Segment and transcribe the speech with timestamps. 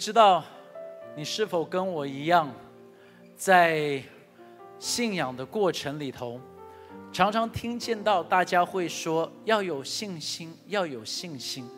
[0.00, 0.42] 知道
[1.14, 2.50] 你是否跟我一样，
[3.36, 4.02] 在
[4.78, 6.40] 信仰的过程里头，
[7.12, 11.68] 常常听见到大家会说要有信心，要有信心。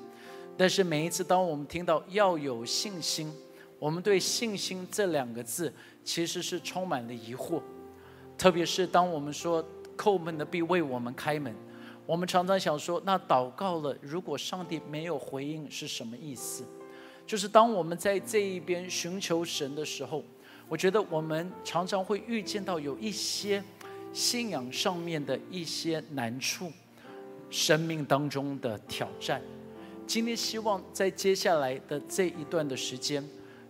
[0.57, 3.35] 但是每一次当我们听到要有信心，
[3.81, 7.61] 我们对信心这两个字其实是充满了疑惑。
[8.39, 9.65] 特别是当我们说
[9.97, 11.53] 叩门的必为我们开门，
[12.07, 16.65] 我们常常想说，那祷告了，如果上帝没有回应是什么意思？
[17.27, 20.23] 就是当我们在这一边寻求神的时候，
[20.69, 23.63] 我觉得我们常常会遇见到有一些
[24.13, 26.71] 信仰上面的一些难处，
[27.49, 29.41] 生命当中的挑战。
[30.07, 33.27] 今天希望在接下来的这一段的时间，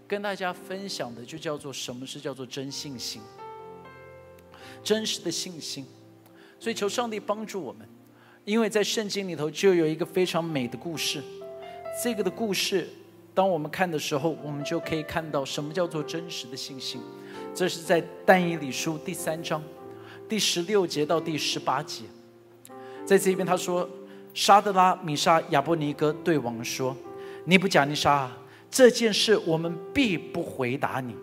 [0.09, 3.21] 跟大家分享的就叫做什么是叫做真信心，
[4.83, 5.87] 真实的信心。
[6.59, 7.87] 所以求上帝帮助我们，
[8.45, 11.23] 因为在圣经里头就有一个非常美的故事，
[12.03, 12.89] 这个的故事。
[13.35, 17.01] 当我们看的时候，我们就可以看到什么叫做真实的信心。
[17.55, 19.63] 这是在但以理书第三章
[20.29, 22.05] 第十六节到第十八节，
[23.07, 23.89] 在这边他说
[24.35, 26.95] ：“沙德拉、米沙、亚伯尼哥对王说
[27.45, 28.31] ：‘尼布甲尼沙，
[28.71, 31.15] 这件事我们必不回答你。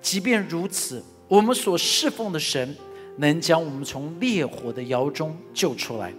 [0.00, 2.74] 即便如此，我们所侍奉的神
[3.16, 6.12] 能将我们从烈火的窑中救出来。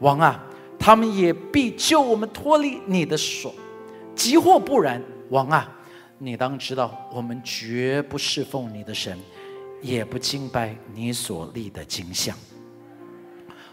[0.00, 0.44] 王啊，
[0.78, 3.54] 他们也必救我们脱离你的手。’”
[4.14, 5.68] 即或不然，王啊，
[6.18, 9.18] 你当知道，我们绝不侍奉你的神，
[9.80, 12.36] 也不敬拜你所立的金像。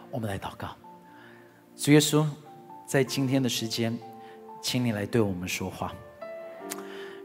[0.09, 0.75] 我们来祷告，
[1.75, 2.25] 主耶稣，
[2.87, 3.95] 在今天的时间，
[4.61, 5.93] 请你来对我们说话，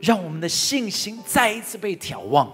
[0.00, 2.52] 让我们的信心再一次被眺望，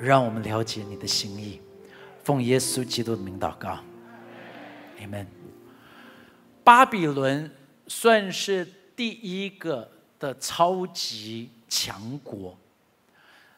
[0.00, 1.60] 让我们了解你的心意。
[2.24, 3.78] 奉耶稣基督的名祷告
[5.00, 5.26] ，Amen。
[6.64, 7.50] 巴比伦
[7.86, 8.66] 算是。
[8.96, 12.56] 第一个的超级强国，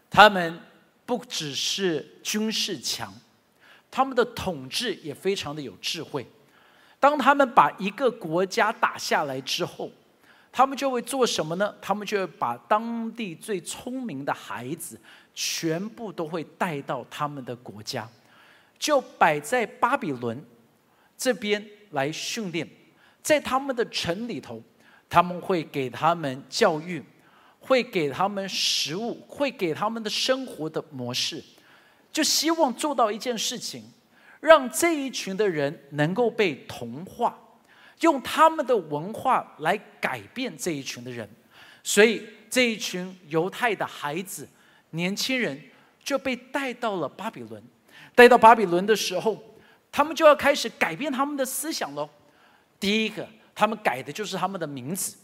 [0.08, 0.58] 他们
[1.04, 3.12] 不只是军事强，
[3.90, 6.26] 他们的统治也非常的有智慧。
[6.98, 9.90] 当他们把一个国家打下来之后，
[10.50, 11.74] 他们就会做什么呢？
[11.82, 14.98] 他们就会把当地最聪明的孩子
[15.34, 18.08] 全部都会带到他们的国家，
[18.78, 20.42] 就摆在巴比伦
[21.18, 22.66] 这边来训练，
[23.22, 24.62] 在他们的城里头。
[25.08, 27.02] 他们会给他们教育，
[27.60, 31.42] 会给他们食物，会给他们的生活的模式，
[32.12, 33.84] 就希望做到一件事情，
[34.40, 37.38] 让这一群的人能够被同化，
[38.00, 41.28] 用他们的文化来改变这一群的人。
[41.84, 44.48] 所以这一群犹太的孩子、
[44.90, 45.60] 年轻人
[46.02, 47.62] 就被带到了巴比伦。
[48.14, 49.40] 带到巴比伦的时候，
[49.92, 52.10] 他们就要开始改变他们的思想喽。
[52.80, 53.26] 第一个。
[53.56, 55.16] 他们改的就是他们的名字，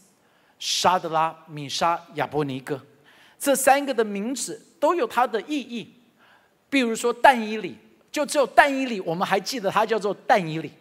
[0.57, 2.81] 沙德拉、米沙、亚伯尼哥，
[3.37, 5.93] 这三个的名字都有它的意义。
[6.67, 7.77] 比如说但以里，
[8.11, 10.71] 就只有但以里，我们还记得他叫做但以里。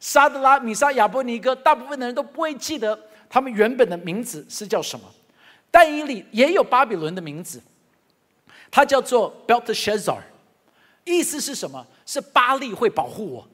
[0.00, 2.98] 沙德拉、米沙、亚伯尼哥，大部分的人都不会记得
[3.28, 5.06] 他们原本的名字是叫什么。
[5.70, 7.60] 但以里也有巴比伦的名字，
[8.70, 10.20] 他叫做 Belteshazzar，
[11.04, 11.86] 意思是什么？
[12.06, 13.48] 是巴利会保护我。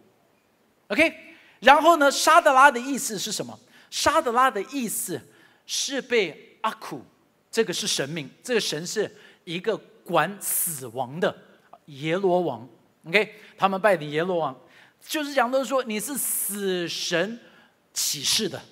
[0.87, 1.30] OK。
[1.61, 2.11] 然后呢？
[2.11, 3.59] 沙德拉的意思是什么？
[3.91, 5.21] 沙德拉的意思
[5.67, 7.05] 是被阿苦，
[7.51, 11.37] 这个是神明，这个神是一个管死亡的
[11.85, 12.67] 耶罗王。
[13.05, 14.59] OK，他们拜的耶罗王，
[15.07, 17.39] 就是讲的说你是死神
[17.93, 18.63] 启示的。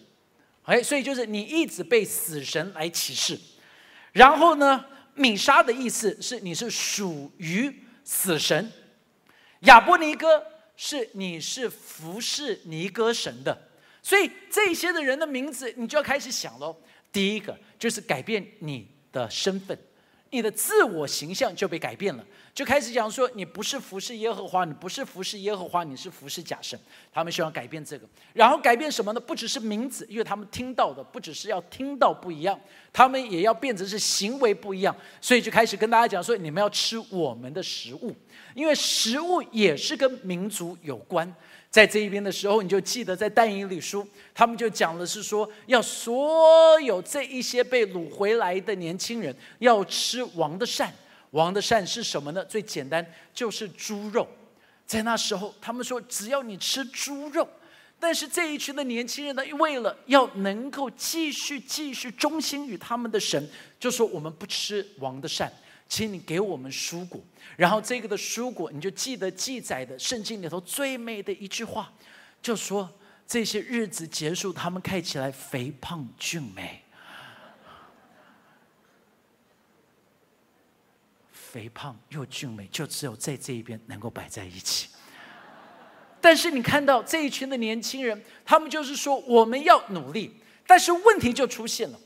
[0.64, 3.38] ，OK，，所以就是你一直被死神来启示。
[4.12, 4.82] 然后呢，
[5.14, 8.72] 米沙的意思是你是属于死神，
[9.60, 10.42] 亚波尼哥。
[10.80, 13.68] 是你是服侍尼哥神的，
[14.00, 16.80] 所以这些的人的名字，你就要开始想喽。
[17.10, 19.76] 第一个就是改变你的身份，
[20.30, 26.78] 你的自我形象就被改变了，就开始讲说你不是服侍耶和华，你不是服侍耶和华，你是服侍假神。
[27.12, 29.20] 他们希望改变这个，然后改变什么呢？
[29.20, 32.58] 不只是名字，因为他们听到的不只是要听到不一样，
[32.92, 38.14] 他们也要变成是行为不一样，所以就开始跟大家讲说，你们要吃我们的食物。
[38.54, 41.32] 因为食物也是跟民族有关，
[41.70, 50.92] 在这一边的时候，你就记得在但以理书，他们就讲的是说，要所有这一些被掳回来的年轻人要吃王的膳。
[51.32, 52.42] 王的膳是什么呢？
[52.46, 53.04] 最简单
[53.34, 54.26] 就是猪肉。
[54.86, 57.46] 在那时候，他们说只要你吃猪肉，
[58.00, 63.46] 但是这一群的年轻人呢，为了要能够继续继续忠心于他们的神，
[63.78, 65.52] 就说我们不吃王的膳。
[65.86, 67.18] 请你给我们蔬果，
[67.56, 71.92] 然后这个的蔬果你就记得记载的圣经里头最美的一句话
[72.40, 72.88] 就说
[73.26, 76.82] 这些日子结束他们看起来肥胖俊美。
[81.30, 84.88] 肥胖又俊美就只有在这一边能够摆在一起。
[86.20, 90.34] 但是你看到这一群的年轻人他们就是说我们要努力
[90.66, 91.98] 但是问题就出现了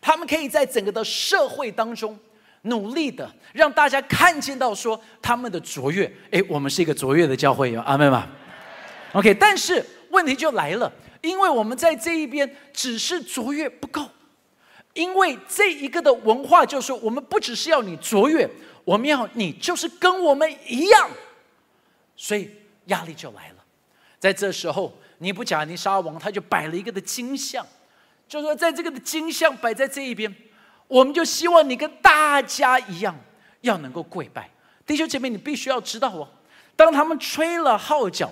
[0.00, 2.18] 他们可以在整个的社会当中
[2.62, 6.10] 努力的让大家看见到说他们的卓越。
[6.30, 8.28] 哎，我们是一个卓越的教会，有阿妹吗
[9.12, 14.08] ？OK，但是问题就来了，因为我们在这一边只是卓越不够，
[14.94, 18.48] 因为这一个的文化就是，我们不只是要你卓越，
[18.84, 21.10] 我们要你就是跟我们一样，
[22.16, 22.50] 所以。
[22.86, 23.64] 压力就来了，
[24.18, 27.64] 在这时候，尼布甲尼沙王他就摆了一个的金像，
[28.26, 30.34] 就说在这个的金像摆在这一边，
[30.92, 33.18] 我们就希望你跟大家一样，
[33.62, 34.50] 要能够跪拜。
[34.84, 36.28] 弟兄姐妹，你必须要知道哦，
[36.76, 38.30] 当他们吹了号角，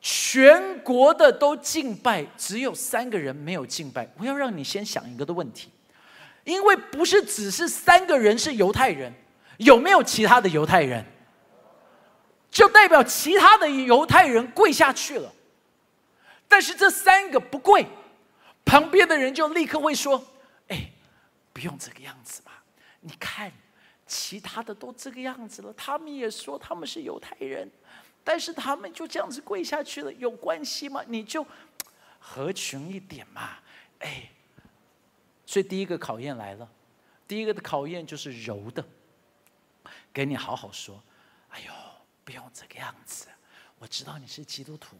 [0.00, 4.08] 全国的都敬拜，只有三个人没有敬拜。
[4.16, 5.70] 我要让你先想一个的问题，
[6.44, 9.12] 因为不是只是三个人是犹太人，
[9.56, 11.04] 有没有其他的犹太人？
[12.48, 15.32] 就代表其他的犹太人跪下去了，
[16.46, 17.84] 但是这三个不跪，
[18.64, 20.22] 旁边的人就立刻会说
[20.68, 20.92] ：“哎，
[21.52, 22.52] 不用这个样子嘛！
[23.00, 23.52] 你看，
[24.06, 27.70] 其他的都这个样子了，他们也说他们是犹太人，
[28.24, 31.02] 但是他们就这样子跪下去了，有关系吗？
[31.06, 31.46] 你就
[32.18, 33.58] 合群一点嘛！
[34.00, 34.30] 哎，
[35.46, 36.68] 所以第一个考验来了，
[37.26, 38.84] 第一个的考验就是柔的，
[40.12, 41.02] 给你好好说。
[41.50, 41.72] 哎呦！
[42.24, 43.26] 不用这个样子，
[43.80, 44.96] 我知道你是基督徒，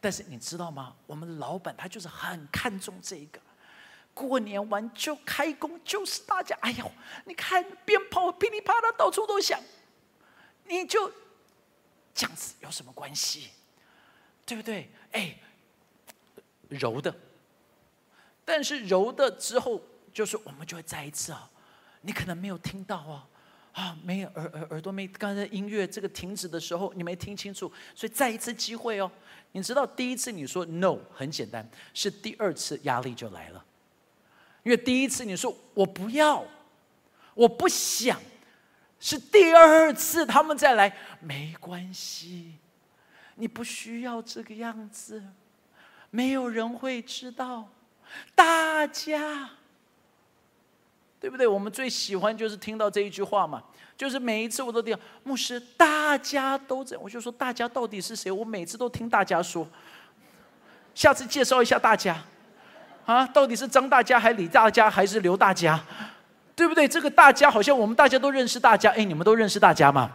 [0.00, 0.96] 但是你知道吗？
[1.06, 3.40] 我们老板他就是很看重这个，
[4.14, 6.90] 过年完就开工，就是大家，哎呦，
[7.26, 9.60] 你看鞭炮噼里啪啦到处都响，
[10.66, 11.12] 你就
[12.14, 13.50] 这样子有什么关系？
[14.46, 14.88] 对不对？
[15.12, 15.36] 哎，
[16.68, 17.14] 柔的，
[18.44, 19.80] 但是柔的之后，
[20.12, 21.50] 就是我们就会再一次啊，
[22.02, 23.28] 你可能没有听到啊。
[23.74, 29.10] 啊，没有耳耳耳朵没，刚才音乐这个停止的时候，你没听清楚，所以再一次机会哦。
[29.50, 33.64] 你知道第一次你说 no 很简单，是第二次压力就来了，
[34.64, 36.44] 因为第一次你说我不要，
[37.34, 38.20] 我不想，
[38.98, 42.54] 是第二次他们再来，没关系，
[43.36, 45.22] 你不需要这个样子，
[46.10, 47.68] 没有人会知道，
[48.34, 49.50] 大家。
[51.20, 51.46] 对不对？
[51.46, 53.64] 我们最喜欢就是听到这一句话嘛，
[53.96, 58.30] 就是每一次我都听牧师，大家都在，我就说大家到底是谁？
[58.30, 59.66] 我每次都听大家说，
[60.94, 62.22] 下次介绍一下大家，
[63.06, 65.78] 啊，到底是张大家还是李大家还是刘大家？
[66.56, 66.86] 对不对？
[66.86, 70.10] 这个大家好像我们大家都认识大家，哎，你们都认识大家吗？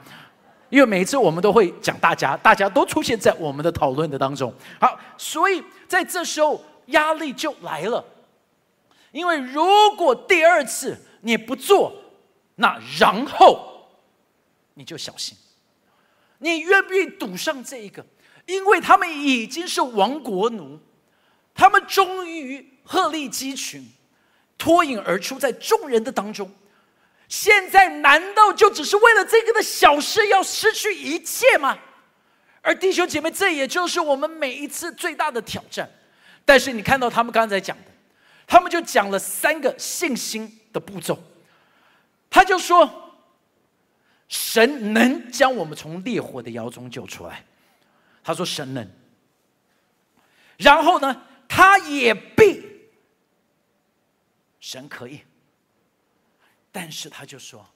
[0.69, 4.53] 因为每一次我们都会讲大家，大家都出现在我们的讨论的当中。
[4.79, 8.03] 好，所以在这时候压力就来了。
[9.11, 9.65] 因为如
[9.97, 11.91] 果第二次你不做，
[12.55, 13.87] 那然后
[14.75, 15.37] 你就小心，
[16.37, 18.05] 你愿不愿意赌上这一个？
[18.45, 20.79] 因为他们已经是亡国奴，
[21.53, 23.87] 他们终于鹤立鸡群，
[24.57, 26.51] 脱颖而出在众人的当中。
[27.27, 31.77] 现在难道就只是为了这个的小事要失去一切吗？
[32.63, 35.87] 而弟兄姐妹，这也就是我们每一次最大的挑战。
[36.43, 37.83] 但是你看到他们刚才讲的。
[38.47, 41.21] 他们就讲了三个信心的步骤，
[42.31, 43.13] 他就说
[44.27, 47.45] ：“神能将我们从烈火的窑中救出来。”
[48.25, 48.89] 他说：“神能。”
[50.57, 52.59] 然后呢，他也必，
[54.59, 55.21] 神可以。
[56.71, 57.67] 但是他就说，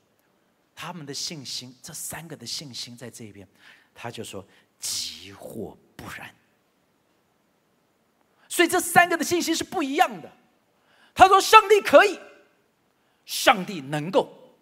[0.75, 3.47] 他们的信心，这三个的信心在这边，
[3.93, 4.45] 他就说
[4.79, 6.33] ：“急或不然。”
[8.47, 10.31] 所以这三个的信心是不一样的。
[11.15, 12.19] 他说：“上帝可以，
[13.25, 14.55] 上帝能够，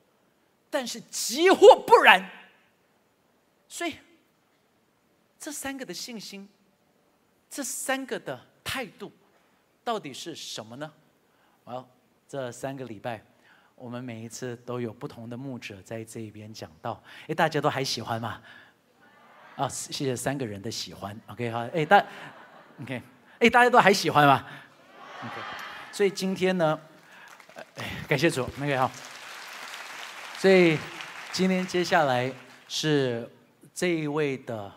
[0.69, 2.29] 但是急或不然。
[3.67, 3.97] 所以，
[5.37, 6.47] 这三个的信心，
[7.49, 9.11] 这三个的态度，
[9.83, 10.93] 到底是什么呢？
[11.65, 11.89] 好，
[12.31, 13.21] 这三个礼拜，
[13.75, 17.03] 我们每一次都有不同的牧者在这一边讲到。
[17.27, 18.41] 哎，大家都还喜欢吗？
[19.57, 21.19] 啊，谢谢三个人的喜欢。
[21.27, 22.01] OK，好，哎，大
[22.81, 23.01] ，OK，
[23.39, 24.47] 哎，大家都还喜欢吗
[25.19, 25.41] ？OK。
[25.91, 26.79] 所以今天呢，
[27.75, 28.89] 哎，感谢主，那个好。
[30.37, 30.77] 所以
[31.33, 32.33] 今天接下来
[32.69, 33.29] 是
[33.73, 34.71] 这一位的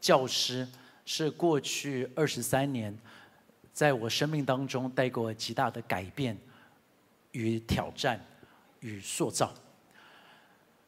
[0.00, 0.64] 教师，
[1.04, 2.96] 是过去二十三年
[3.72, 6.38] 在我生命当中带给我极大的改变
[7.32, 8.20] 与挑战
[8.80, 9.52] 与塑造。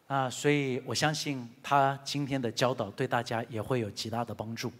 [0.07, 4.71] 啊，所以我相信他今天的教导对大家也会有极大的帮助。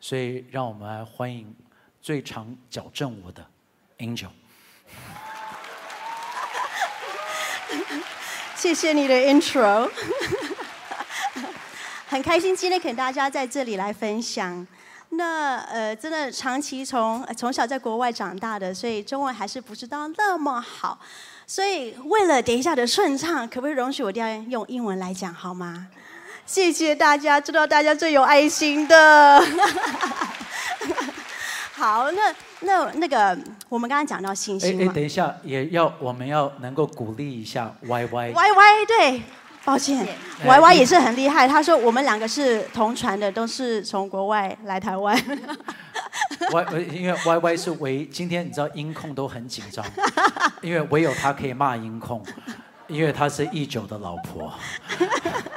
[0.00, 1.54] 所以让我们来欢迎
[2.00, 3.46] 最常矫正我的。
[3.98, 4.30] Angel，
[8.54, 9.90] 谢谢你的 intro，
[12.06, 14.64] 很开心今天跟大家在这里来分享。
[15.10, 20.98] 那呃，真的长期从呃从小在国外长大的，所以中文还是不知道那么好。
[21.46, 25.86] 所以为了等一下的顺畅，可不可以容许我这样用英文来讲好吗？
[26.44, 29.42] 谢谢大家，知道大家最有爱心的。
[31.72, 33.36] 好，那那那个，
[33.68, 38.32] 我们刚刚讲到信哎哎，等一下，也要我们要能够鼓励一下 Y Y。
[38.32, 39.22] ，Y Y 对，
[39.68, 40.08] 抱歉哎
[40.46, 41.46] ，Y Y 也是很厉害。
[41.46, 45.14] 他说我们两个是同船的，都是从国外来台湾。
[46.50, 49.84] Y 呃因为 Y Y 是唯今天你知道音控都很紧张，
[50.62, 52.24] 因为唯有他可以骂音控，
[52.86, 54.50] 因为他是一九的老婆。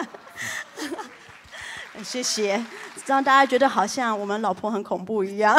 [2.03, 2.61] 谢谢，
[3.05, 5.55] 让大家觉得好像我们老婆很恐怖一样。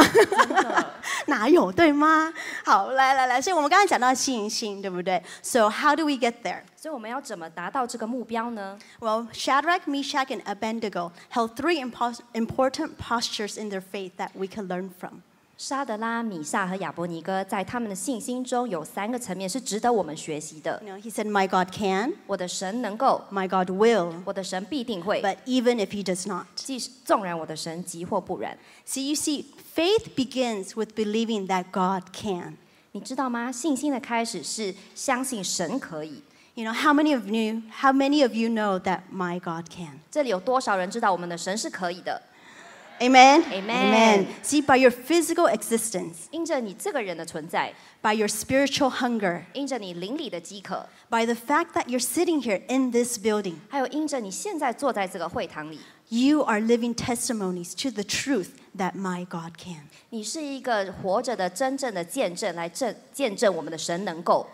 [1.28, 2.34] 哪有对吗？
[2.66, 5.22] 好，来来来，所以我们刚刚讲到信心，对不对？
[5.42, 6.62] So how do we get there?
[6.76, 8.78] 所以我们要怎么达到这个目标呢？
[9.00, 14.48] Well, Shadrach, Meshach, and Abednego held three impos- important postures in their faith that we
[14.48, 15.22] can learn from.
[15.58, 25.20] 沙德拉、米萨和亚伯尼哥在他们的信心中有三个层面是值得我们学习的 You。know, he said, "My God can, 我的神能够， my God will, 我的神必定会。
[25.24, 31.66] but even if he does not." 即使纵然我的神急或不然， See, you see, faith begins with believing that
[31.72, 32.58] God can.
[32.92, 33.52] 你知道吗？
[33.52, 36.24] 信心的开始是相信神可以。
[36.56, 40.00] You know, how many of you, how many of you know that my God can?
[40.10, 42.20] 这里有多少人知道我们的神是可以的？
[43.00, 43.44] Amen.
[43.52, 44.26] Amen.
[44.44, 51.86] See, by your physical existence, 因着你这个人的存在， by your spiritual hunger, 因着你灵里的饥渴， by the fact that
[51.86, 55.80] you're sitting here in this building, 还有因着你现在坐在这个会堂里，
[56.10, 59.88] you are living testimonies to the truth that my God can.
[60.10, 64.48] 你是一个活着的真正的见证，来证见证我们的神能够。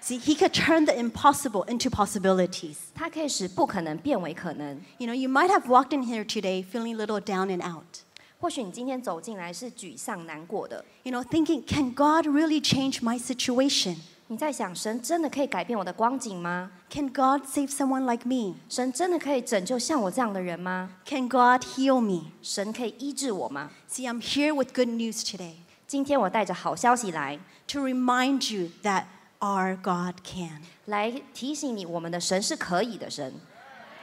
[0.00, 2.76] See, He could turn the impossible into possibilities.
[2.94, 4.80] 它可以使不可能变为可能。
[4.98, 8.02] You know, you might have walked in here today feeling a little down and out.
[8.40, 13.96] 或许你今天走进来是沮丧难过的， You know, thinking, can God really change my situation?
[14.32, 16.70] 你在想神真的可以改变我的光景吗？
[16.90, 18.56] Can God save someone like me?
[18.68, 20.90] 神真的可以拯救像我这样的人吗？
[21.06, 22.32] Can God heal me?
[22.42, 23.70] 神可以医治我吗？
[23.90, 25.54] See, I'm here with good news today
[25.86, 27.38] 今天我带着好消息来，
[27.68, 29.04] to remind you that
[29.40, 30.60] our God can.
[30.84, 33.32] 来提醒你，我们的神是可以的神。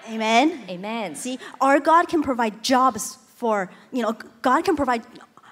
[0.07, 0.65] Amen.
[0.67, 1.15] Amen。
[1.15, 5.03] See, our God can provide jobs for, you know, God can provide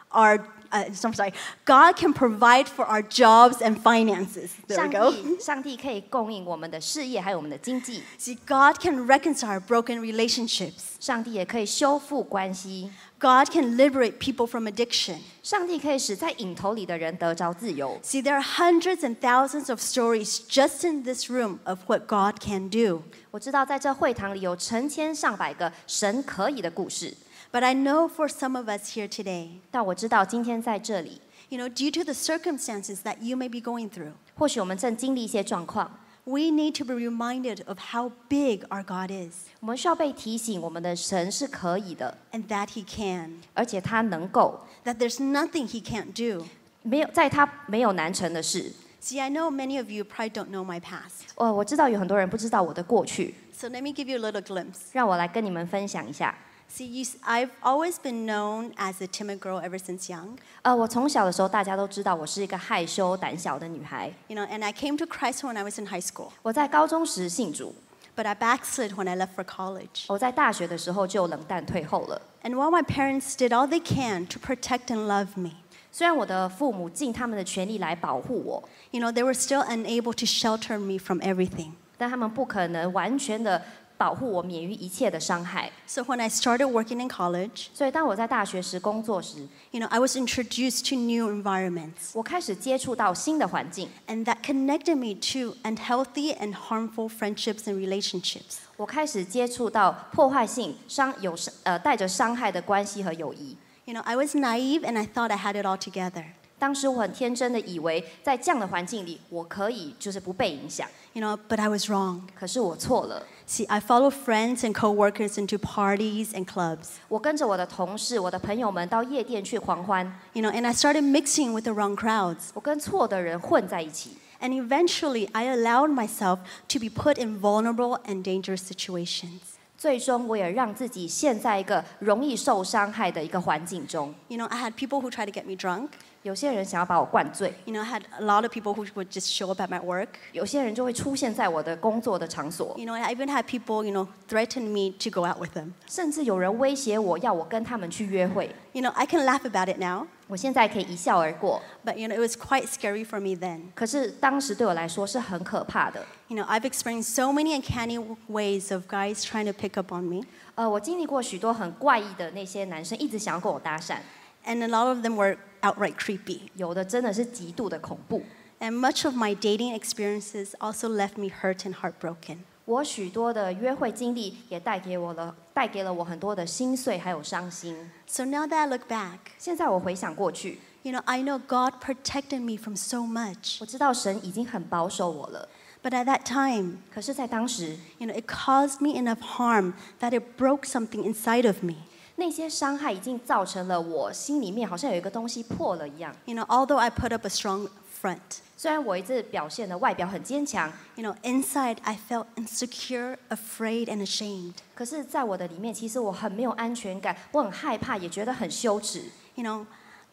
[0.10, 0.42] our,
[0.72, 1.34] uh, I'm sorry,
[1.66, 4.52] God can provide for our jobs and finances.
[4.68, 5.12] There 上 we go.
[5.12, 8.04] 帝， 上帝可以供应我们的事业，还有我们的经济。
[8.20, 10.94] See, God can reconcile broken relationships.
[11.00, 12.92] 上帝也可以修复关系。
[13.20, 15.20] God can liberate people from addiction.
[15.44, 17.98] 上帝可以使在瘾头里的人得着自由。
[18.04, 22.42] See, there are hundreds and thousands of stories just in this room of what God
[22.42, 23.04] can do.
[23.32, 27.16] 我知道在这会堂里有成千上百个神可以的故事，
[27.52, 32.14] But I know for some of us here today, 但我知道今天在这里， you know, due to the
[32.14, 35.92] circumstances that you may be going through, 或许我们正经历一些状况，
[36.24, 42.84] we need to be reminded of how big our God is 我们需要被提醒，我们的神是可以的， and that He
[42.84, 46.46] can, 而且他能够， that there's nothing He can't do.
[46.82, 48.74] 没有在他没有难成的事。
[49.02, 51.28] See, I know many of you probably don't know my past.
[51.36, 54.88] 哦，我知道有很多人不知道我的过去， So let me give you a little glimpse.
[54.94, 56.34] 让我来跟你们分享一下。
[56.70, 60.38] See, you, s- I've always been known as a timid girl ever since young.
[60.64, 64.12] 呃，我从小的时候，大家都知道我是一个害羞胆小的女孩。
[64.28, 67.76] You know, and I came to Christ when I was in high school, 我在高中时信主，
[68.16, 70.06] but I backslid when I left for college.
[70.08, 72.20] 我在大学的时候就冷淡退后了。
[72.42, 75.52] And while my parents did all they can to protect and love me,
[75.92, 81.74] 虽然我的父母尽他们的全力来保护我， you know, they were still unable to shelter me from everything.
[82.00, 83.64] 但他们不可能完全的
[83.98, 85.72] 保护我免于一切的伤害。
[85.88, 91.32] So when I started working in college, 所以当我在大学时工作时， you know, I was introduced to new
[91.32, 98.58] environments, 我开始接触到新的环境， and that connected me to unhealthy and harmful friendships and relationships.
[98.76, 103.56] 我开始接触到破坏性、伤有呃带着伤害的关系和友谊。
[103.86, 106.26] You know, I was naive and I thought I had it all together.
[106.58, 110.88] 当时我很天真的以为，在这样的环境里，我可以就是不被影响。
[111.12, 112.22] You know, but I was wrong.
[112.34, 116.98] 可是我错了， See, I followed friends and coworkers into parties and clubs.
[117.10, 122.50] 我跟着我的同事、我的朋友们到夜店去狂欢， You know, and I started mixing with the wrong crowds.
[122.54, 124.18] 我跟错的人混在一起。
[124.40, 129.40] And eventually, I allowed myself to be put in vulnerable and dangerous situations.
[129.78, 134.14] 最终，我也让自己陷在一个容易受伤害的一个环境中。
[134.30, 135.90] You know, I had people who tried to get me drunk.
[136.28, 139.68] 有些人想要把我灌醉， You know, I had a lot of people who would just show up at
[139.68, 140.08] my work.
[140.32, 145.58] 有些人就会出现在我的工作的场所， You know, I even had people, you know, threaten me to go out with
[145.58, 145.74] them.
[145.88, 148.56] 甚至有人威胁我要我跟他们去约会。
[148.72, 152.68] You know, I can laugh about it now, 我现在可以一笑而过， but you know, it was quite
[152.68, 153.64] scary for me then.
[153.76, 156.06] 可是当时对我来说是很可怕的。
[156.30, 160.04] You know, I've experienced so many uncanny ways of guys trying to pick up on
[160.06, 160.24] me,
[160.56, 163.98] 呃，我经历过许多很怪异的那些男生一直想要跟我搭讪，
[164.46, 166.42] and a lot of them were outright creepy.
[166.56, 168.22] 有的真的是极度的恐怖。
[168.60, 172.38] And much of my dating experiences also left me hurt and heartbroken.
[172.66, 177.76] 我许多的约会经历也带给我了，带给了我很多的心碎还有伤心。
[178.08, 182.76] So now that I look back, 现在我回想过去， you know, I know God protected me from
[182.78, 183.58] so much.
[183.60, 185.50] 我知道神已经很保守我了。
[185.84, 190.64] But at that time, 可是，在当时， you know, it caused me enough harm that it broke
[190.64, 191.76] something inside of me.
[192.18, 196.16] 那些伤害已经造成了我心里面好像有一个东西破了一样。
[196.26, 197.70] You know, although I put up a strong
[198.02, 198.20] front,
[198.56, 204.54] 虽然我一直表现的外表很坚强， you know, inside I felt insecure, afraid, and ashamed.
[204.76, 209.04] 可是，在我的里面，其实我很没有安全感，我很害怕，也觉得很羞耻。
[209.36, 209.66] You know,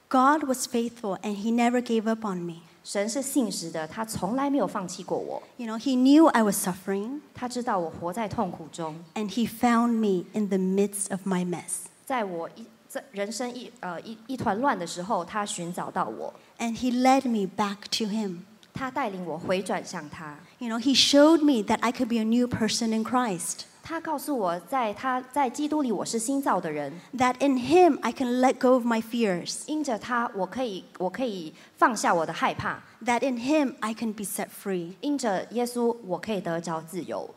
[0.09, 2.63] God was faithful and He never gave up on me.
[2.83, 5.41] 神是信实的，他从来没有放弃过我。
[5.59, 11.11] You know, He knew I was suffering 他知道我活在痛苦中， and He found me in the midst
[11.11, 11.85] of my mess.
[12.06, 18.42] 在我一在人生一呃一一团乱的时候，他寻找到我，And He led me back to Him.
[18.74, 20.38] 他带领我回转向他。
[20.60, 27.58] You know, He showed me that I could be a new person in Christ, 他告诉我，在他在基督里我是新造的人，that in
[27.58, 34.48] Him I can let go of my fears, 因着他，我可以我可以放下我的害怕，that in Him I can be set
[34.48, 34.94] free.
[35.02, 37.35] 因着耶稣，我可以得着自由。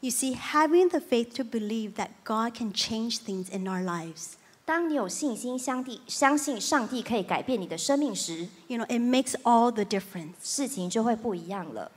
[0.00, 4.34] You see, having the faith to believe that God can change things in our lives,
[4.64, 10.34] 当你有信心相地相信上帝可以改变你的生命时， you know, it makes all the difference.
[10.42, 11.90] 事情就会不一样了。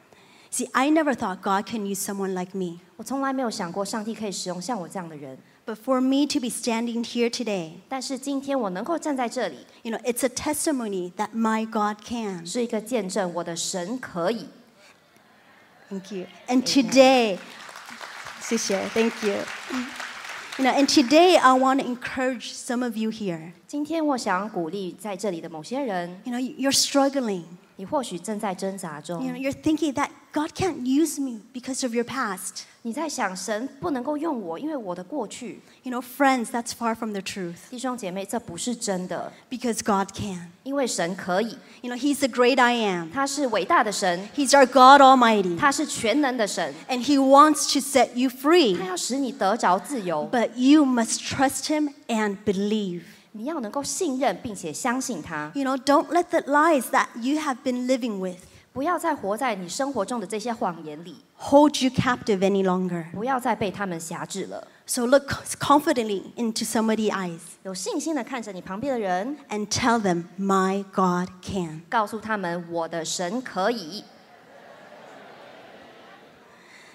[0.51, 2.79] See, I never thought God can use someone like me.
[2.95, 11.11] 我从来没有想过上帝可以使用像我这样的人， But for me to be standing here today, 但是今天我能够站在这里， you know, it's a testimony
[11.17, 12.43] that my God can.
[12.45, 14.47] 是一个见证，我的神可以。
[15.89, 16.25] Thank you.
[16.47, 17.37] And today,
[18.43, 19.35] Sister, thank you.
[20.57, 23.53] You know, and today I want to encourage some of you here.
[23.67, 27.43] 今天我想鼓励在这里的某些人， You know, you're struggling.
[27.77, 32.63] 你或许正在挣扎 You know, 中， you're thinking that God can't use me because of your past.
[32.83, 35.61] 你在想神不能够用我，因为我的过去。
[35.83, 40.51] You know, friends, that's far from the truth 弟兄姐妹，这不是真的， because God can.
[40.63, 43.09] 因为神可以， You know, He's the great I am.
[43.11, 45.57] 他是伟大的神， He's our God Almighty.
[45.57, 48.77] 他是全能的神， And He wants to set you free.
[48.77, 50.29] 他要使你得着自由。
[50.31, 53.01] But you must trust Him and believe.
[53.33, 58.37] 你要能够信任并且相信他， You know, don't let the lies that you have been living with
[58.73, 63.09] 不要再活在你生活中的这些谎言里， hold you captive any longer.
[63.11, 64.67] 不要再被他们辖制了。
[64.85, 71.81] So look confidently into somebody's eyes 有信心的看着你旁边的人， and tell them, My God can.
[71.89, 74.03] 告诉他们我的神可以。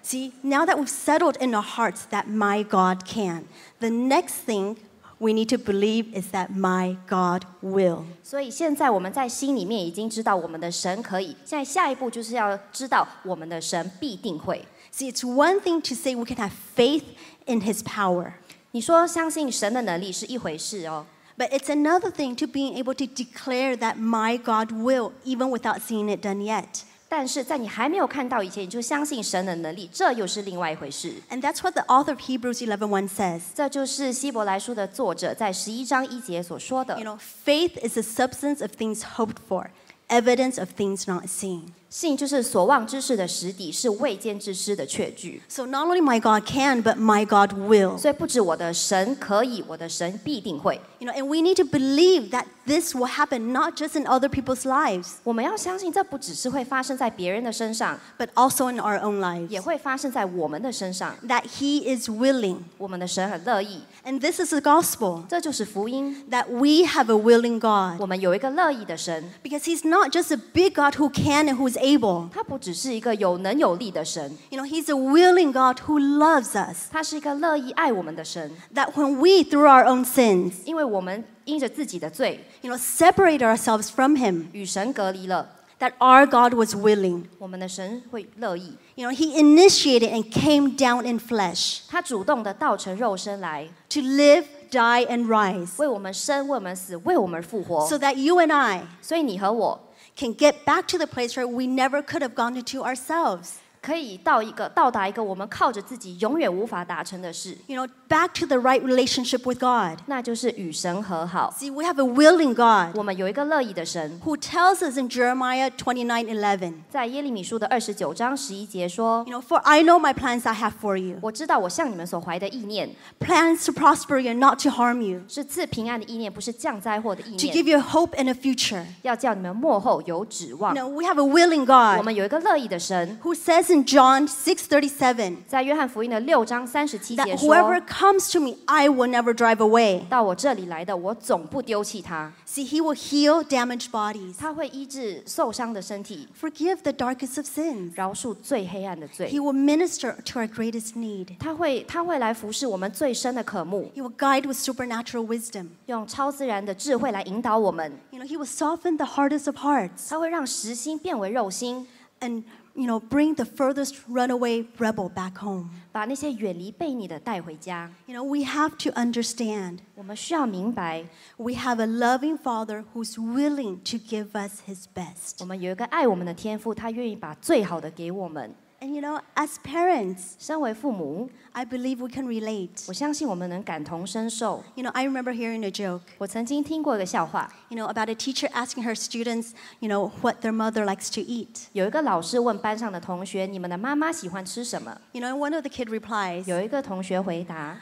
[0.04, 3.44] See, now that we've settled in our hearts that my God can,
[3.80, 4.76] the next thing
[5.18, 8.04] we need to believe is that my God will.
[8.22, 14.64] 所以现在我们在心里面已经知道我们的神可以，现在下一步就是要知道我们的神必定会。
[14.92, 17.02] See, it's one thing to say we can have faith
[17.46, 18.32] in his power,
[18.72, 25.50] 你说相信神的能力是一回事哦， but it's another thing to being able to declare that my God will, even
[25.50, 26.82] without seeing it done yet.
[27.08, 31.12] 但是在你还没有看到以前，你就相信神的能力，这又是另外一回事。
[31.30, 33.40] And that's what the author of Hebrews 11:1 says.
[33.54, 39.66] 这就是希伯来书的作者在十一章一节所说的 You。know, faith is the substance of things hoped for,
[40.08, 41.66] evidence of things not seen.
[41.88, 45.40] 信就是所望之事的实底，是未见之事的确据。
[45.48, 47.96] So not only my God can, but my God will.
[47.96, 50.80] 所以不止我的神可以，我的神必定会。
[50.98, 54.28] You know, and we need to believe that this will happen not just in other
[54.28, 59.48] people's lives, 我们要相信，这不只是会发生在别人的身上， but also in our own lives.
[59.48, 61.14] 也会发生在我们的身上。
[61.28, 62.58] That He is willing.
[62.78, 66.24] 我们的神很乐意， And this is the gospel 这就是福音。
[66.30, 68.00] that we have a willing God.
[68.00, 72.30] 我们有一个乐意的神， Because He's not just a big God who can and who's able.
[72.30, 76.88] 他不只是一个有能有力的神， You know, He's a willing God who loves us.
[76.90, 78.50] 他是一个乐意爱我们的神。
[78.74, 84.46] That when we, through our own sins, 因为我们 因着自己的罪 you know, separate ourselves from Him,
[84.52, 87.24] 与神隔离了， that our God was willing.
[87.38, 88.76] 我们的神会乐意。
[88.94, 95.70] You know, He initiated and came down in flesh 他主动的道成肉身来， to live, die, and rise
[95.78, 97.86] 为我们生，为我们死，为我们复活。
[97.88, 99.80] so that you and I 所以你和我
[100.16, 103.54] can get back to the place where we never could have gone into ourselves.
[103.82, 109.98] 可以到一个到达一个我们靠着自己永远无法达成的事， You know, back to the right relationship with God.
[110.06, 111.54] 那就是与神和好。
[111.58, 119.38] See, we have a willing God 我们有一个乐意的神， who tells us in Jeremiah 29:11, 在耶利米书的二十九章十一节说 you
[119.38, 121.18] know, for I know my plans I have for you.
[121.20, 122.88] 我知道我向你们所怀的意念
[123.20, 127.82] Plans to prosper you and not to harm you, 是赐平安的意念，不是降灾祸的意 to 念， give you a
[127.82, 128.86] hope and a future.
[129.02, 137.38] 要叫你们幕后有指望 You。know, we have a willing 我 God 们有一个乐意的神， who says in John 6:37在约翰福音的六章三十七节 that
[137.38, 140.08] 说 whoever：“ comes to me, I will never drive away.
[140.08, 142.32] 到我这里来的，我总不丢弃他。
[142.46, 147.92] See, he will heal damaged bodies, 他会医治受伤的身体， forgive the darkest of sins.
[147.94, 149.30] 饶恕最黑暗的 He 罪。
[149.32, 151.36] will minister to our greatest need.
[151.38, 155.66] 他会他会来服侍我们最深的渴慕， He will guide with supernatural wisdom.
[155.86, 157.92] 用超自然的智慧来引导我们。
[158.10, 161.86] You know, he will soften the hardest of hearts 他会让实心变为肉心，
[162.20, 165.70] and, you know, bring the furthest runaway rebel back home.
[165.92, 167.90] 把那些远离背逆的带回家。
[168.06, 171.04] You know, we have to understand 我们需要明白，
[171.36, 175.36] we have a loving father who's willing to give us his best.
[175.40, 178.52] 我们有一个爱我们的天父，他愿意把最好的给我们。
[178.80, 182.84] And, you know, as parents, 身为父母， I believe we can relate.
[182.86, 184.62] 我相信我们能感同身受。
[184.74, 188.94] You know, I remember hearing a joke, 我曾经听过一个笑话， you know, about a teacher asking her
[188.94, 191.68] students, you know, what their mother likes to eat.
[191.72, 197.78] 有一个老师问班上的同学：“你们的妈妈喜欢吃什么 You know, and one of the kid replies,？” 有一个同学回答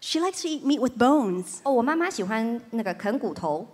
[0.00, 3.68] she likes to eat meat with bones.：“ 哦，我妈妈喜欢那个啃骨头。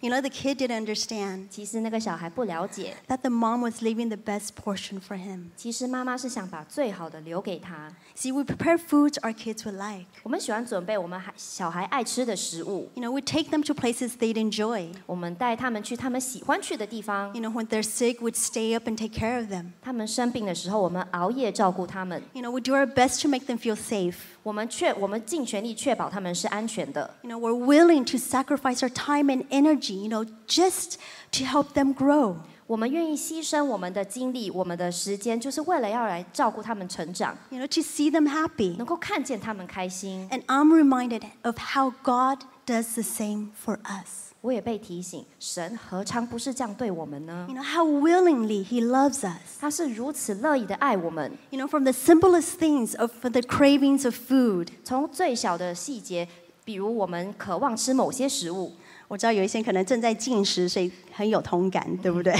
[0.00, 5.00] You know, the kid didn't understand ”其实那个小孩不了解， that the mom was leaving the best portion
[5.00, 5.46] for him.
[5.56, 7.90] 其实妈妈是想把最好的留给他。
[8.14, 10.06] See, we prepare foods our kids would like.
[10.22, 14.92] 我们喜欢准备我们孩小孩爱吃的食物， You know, we take them to places they'd enjoy.
[15.06, 17.34] 我们带他们去他们喜欢去的地方。
[17.34, 19.70] You know, when they're sick, we'd stay up and take care of them.
[19.80, 24.16] 他们生病的时候，我们熬夜照顾他们， You know, we do our best to make them feel safe.
[24.42, 27.14] 我们确我们尽全力确保他们是安全的。
[27.22, 30.94] You know, we're willing to sacrifice our time and energy, you know, just
[31.32, 32.36] to help them grow.
[32.66, 38.76] 我们愿意牺牲我们的精力、我们的时间，就是为了要来照顾他们成长， You know, to see them happy.
[38.76, 40.28] 能够看见他们开心。
[40.30, 44.31] And I'm reminded of how God does the same for us.
[44.43, 49.57] 我也被提醒，神何尝不是这样对我们呢 You？know, how willingly He loves us.
[49.61, 54.67] 他是如此乐意的爱我们，You know, from the simplest things of for the cravings of food.
[54.83, 56.27] 从最小的细节，
[56.65, 58.73] 比如我们渴望吃某些食物，
[59.07, 62.33] 我知道有一些人可能正在进食，所以很有同感，对不对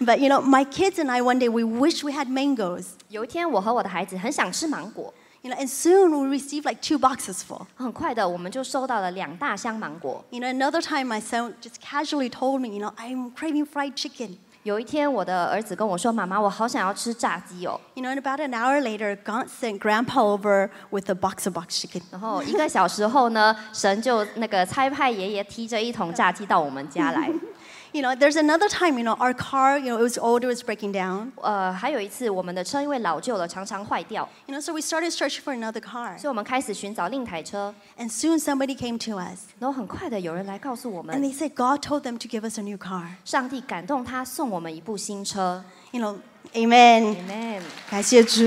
[0.00, 2.86] ？But you know, my kids and I one day we wish we had mangoes.
[3.08, 7.67] 有一天，我和我的孩子很想吃芒果，You know, and soon we received like two boxes full.
[7.75, 10.23] 很快的我们就收到了两大箱芒果。
[10.29, 13.95] You know, another time my son just casually told me, you know, I'm craving fried
[13.95, 14.37] chicken.
[14.63, 17.77] 有一天，我的儿子跟我说：“妈妈，我好想要吃炸鸡哦。
[17.95, 21.57] You know, and about an hour later, God sent Grandpa over with a box of
[21.57, 22.01] box chicken.
[22.07, 27.29] ”然后一个小时后呢，神就那个差派爷爷提着一桶炸鸡到我们家来。
[27.93, 30.47] You know, there's another time, you know, our car, you know, it was old, it
[30.47, 31.31] was breaking down.
[31.41, 36.17] 呃，还有一次，我们的车因为老旧了，常常坏掉， You know, so we started searching for another car.
[36.17, 37.73] 所以我们开始寻找另一台车。
[37.99, 42.27] And soon somebody came to us 然后很快的有人来告诉我 and 们， they said God told them to
[42.27, 43.05] give us a new car.
[43.23, 45.63] 上帝感动他送我们一部新车。
[45.91, 46.15] You know,
[46.53, 47.15] amen.
[47.15, 47.61] Amen。
[47.89, 48.45] 感谢主.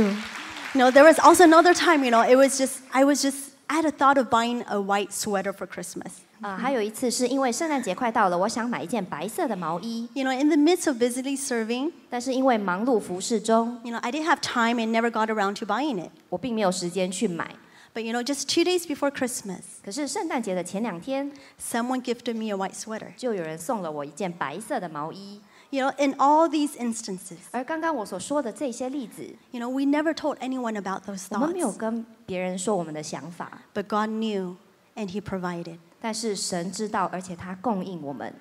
[0.74, 3.52] You know, there was also another time, you know, it was just, I was just,
[3.68, 6.20] I had a thought of buying a white sweater for Christmas.
[6.40, 14.40] 啊、还有一次是因为圣诞节快到了，我想买一件白色的毛衣， You know, in the midst of busily serving, 但是因为忙碌服侍中， you know, I didn't have
[14.40, 16.10] time and never got around to buying it.
[16.28, 17.54] 我并没有时间去买。
[17.94, 23.14] But you know, just two days before Christmas, 可是圣诞节的前两天， someone gifted me a white sweater.
[23.16, 25.40] 就有人送了我一件白色的毛衣。
[25.70, 31.26] You know, in all these instances, 而刚刚我所说的这些例子， you know, we never told anyone about those
[31.30, 31.76] 我们没有 thoughts.
[31.78, 34.56] 跟别人说我们的想法， But God knew
[34.94, 35.78] and He provided.
[36.00, 38.32] 但是神知道，而且他供应我们。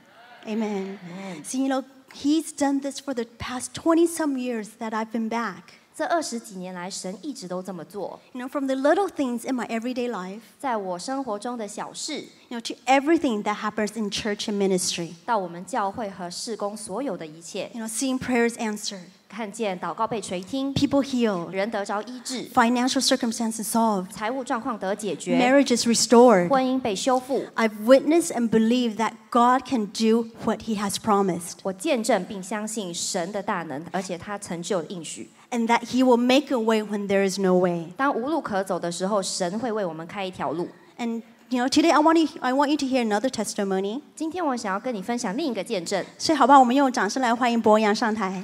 [0.46, 0.98] Amen.
[1.00, 1.44] Amen.
[1.44, 1.84] See, you know,
[2.14, 5.64] He's done this for the past 20 some years that I've been back.
[5.94, 12.74] 这二十几年来，神一直都这么做， You know, from the little things in my everyday life, 在我生活中的小事， you know, to
[12.86, 15.14] everything that happens in church and ministry.
[15.26, 25.84] 到我们教会和事工所有的一切， You know, seeing prayers answered, 看见祷告被垂听， people healed, 人得着医治， financial circumstances solved, 财务状况得解决， marriages
[25.84, 26.48] restored.
[26.48, 27.44] 婚姻被修复。
[27.56, 35.30] I've witnessed and believed that God can do what He has promised 我见证并相信神的大能，而且他成就应许。
[35.52, 37.94] and that He will make a way when there is no way.
[37.98, 40.70] 当无路可走的时候，神会为我们开一条路。
[40.98, 44.02] And You know, today I want you, I want you to hear another testimony.
[44.16, 46.04] 今天我想要跟你分享另一个见证。
[46.18, 48.44] 所以，好吧，我们用掌声来欢迎博洋上台。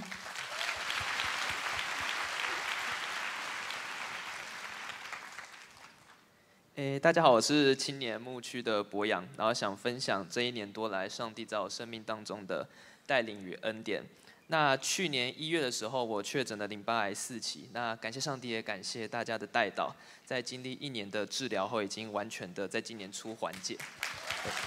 [7.02, 12.66] 大家好，我是青年牧区的博洋，然后想分享这一年多来上帝在我生命当中的
[13.06, 14.02] 带领与恩典。
[14.46, 19.94] 那去年一月的时候，我确诊了淋巴癌四期，那感谢上帝，也感谢大家的带导，
[20.24, 23.76] 在经历一年的治疗后，已经完全的在今年初缓解。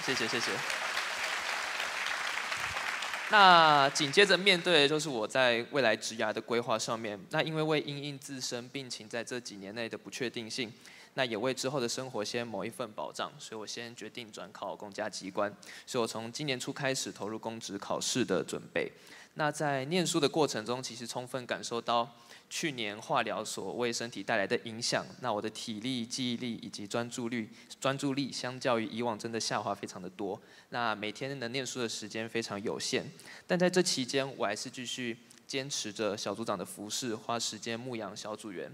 [0.06, 0.52] 谢谢谢谢。
[3.32, 10.74] 那紧接着面对的就是我在未来职涯的规划上面，那因为为因应自身病情在这几年内的不确定性。
[11.16, 15.54] 那也为之后的生活先谋一份保障，所以我先决定转考公家机关。
[15.86, 18.92] 所以我从今年初开始投入公职考试的准备。
[19.36, 22.16] 那在念书的过程中，其实充分感受到
[22.50, 25.06] 去年化疗所为身体带来的影响。
[25.22, 27.48] 那我的体力、记忆力以及专注力、
[27.80, 30.40] 专注力，相较于以往真的下滑非常的多。
[30.70, 33.06] 那每天能念书的时间非常有限。
[33.48, 35.18] 但在这期间，我还是继续
[35.48, 38.70] 坚持着小组长的服饰，花时间牧养小组员。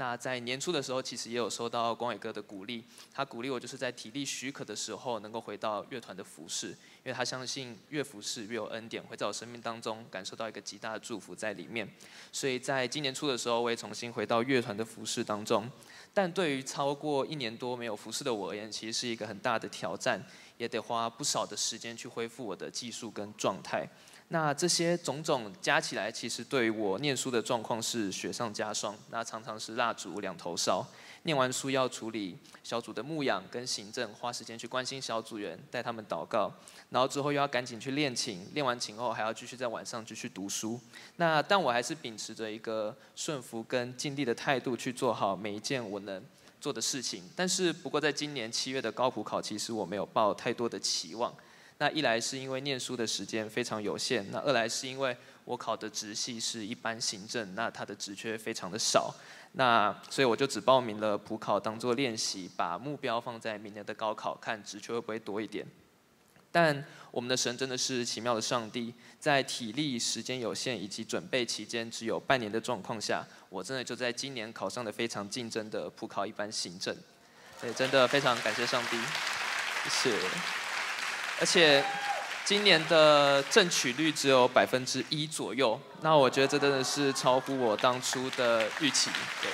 [0.00, 2.82] 那在年初的时候，其实也有收到光伟哥的鼓励，
[3.12, 11.86] 他鼓励我就是在体力许可的时候，能够回到乐团的服饰，因为他相信越服饰越有恩典，会在我生命当中感受到一个极大的祝福在里面。
[12.32, 15.70] 所以在今年初的时候，我也重新回到乐团的服饰当中。
[16.14, 20.18] 但对于超过一年多没有服饰的我而言，其实是一个很大的挑战，
[20.56, 23.86] 也得花不少的时间去恢复我的技术跟状态。
[24.32, 28.96] 那这些种种加起来，其实对于我念书的状况是雪上加霜。
[29.10, 30.86] 那常常是蜡烛两头烧，
[31.24, 36.52] 念完书要处理小组的牧养跟行政，花时间去关心小组员，带他们祷告，
[36.90, 40.80] 然后之后又要赶紧去练琴，练完琴后还要继续在晚上继续读书。
[41.16, 46.24] 那但我还是秉持着一个顺服跟尽力的态度去做好每一件我能
[46.60, 47.24] 做的事情。
[47.34, 51.34] 但是不过在今年七月的高普考，其实我没有抱太多的期望。
[51.80, 55.16] 那一来是因为念书的时间非常有限，那二来是因为
[55.46, 59.14] 我考的直系是一般行政，那它的职缺非常的少，
[59.52, 65.66] 那所以我就只报名了普考当做练习，把目标放在明年的高考，看职缺会不会多一点。
[66.52, 76.94] 但我们的神真的是奇妙的上帝，在体力时间有限以及准备期间只有半年的状况下，我真的就在今年考上了非常竞争的普考一般行政，
[77.58, 78.98] 对，真的非常感谢上帝，
[79.88, 80.59] 谢谢。
[81.40, 81.82] 而且
[82.44, 89.10] 今年的正取率只有百分之一左右，那我觉得这真的是超乎我当初的预期。
[89.40, 89.50] 对，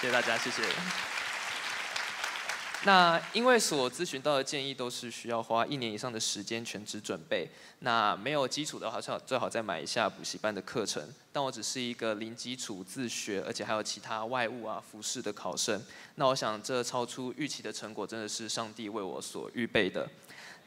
[0.00, 0.62] 谢谢大家，谢谢。
[2.84, 7.48] 那因为所咨询到的建议都是需要花一年以上的时间全职准备，
[7.80, 11.02] 那没有基础的话，最好最好再买一下补习班的课程。
[11.32, 15.84] 但我只是一个零基础自学，而且还有其他外务啊、服饰的考生。
[16.14, 20.08] 那我想这超出预期的成果，真的是上帝为我所预备的。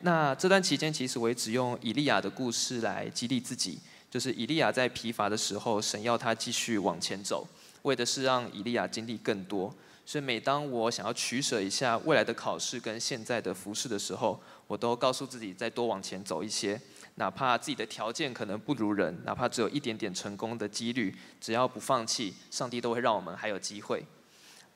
[0.04, 3.80] 那这段期间，其实我也只用以利亚的故事来激励自己。
[4.10, 7.48] 就是以利亚在疲乏的时候，神要他继续往前走，
[7.84, 9.74] 为的是让以利亚经历更多。
[10.06, 14.38] 所以每当我想要取舍一下未来的考试跟现在的服饰的时候，
[14.68, 16.78] 我都告诉自己再多往前走一些，
[17.16, 24.04] 哪怕自己的条件可能不如人，哪怕只有一点点成功的几率，只要不放弃，上帝都会让我们还有机会。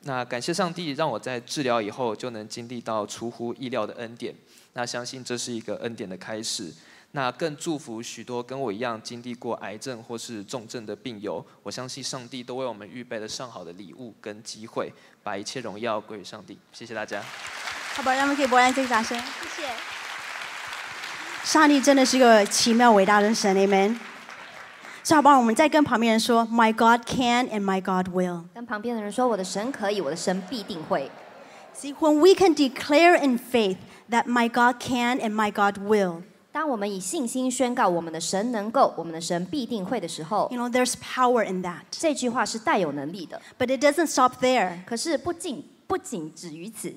[0.06, 4.32] 那感谢上帝，让我在治疗以后就能经历到出乎意料的恩典。
[4.74, 6.72] 那相信这是一个恩典的开始。
[7.10, 11.44] 那更祝福许多跟我一样经历过癌症或是重症的病友。
[11.62, 14.92] 我相信上帝都为我们预备了上好的礼物跟机会，
[15.24, 16.56] 把一切荣耀归于上帝。
[16.72, 17.20] 谢谢大家。
[17.94, 19.18] 好吧，让我们给伯安这个掌声。
[19.18, 19.68] 谢谢。
[21.42, 24.15] 上帝真的是个奇妙伟大的神，Amen。
[25.05, 25.37] 所以好不好？
[25.37, 28.43] 我们再跟旁边人说，My God can and My God will。
[28.53, 31.09] 跟旁边的人说，我的神可以，我的神必定会。
[31.75, 33.77] See, when we can declare in faith
[34.09, 36.23] that my God can and my God will.
[36.51, 41.79] 当我们以信心宣告我们的神能够，我们的神必定会的时候，you know there's power in that.
[41.89, 43.41] 这句话是带有能力的。
[43.57, 44.83] But it doesn't stop there.
[44.85, 46.93] 可是不仅不仅止于此。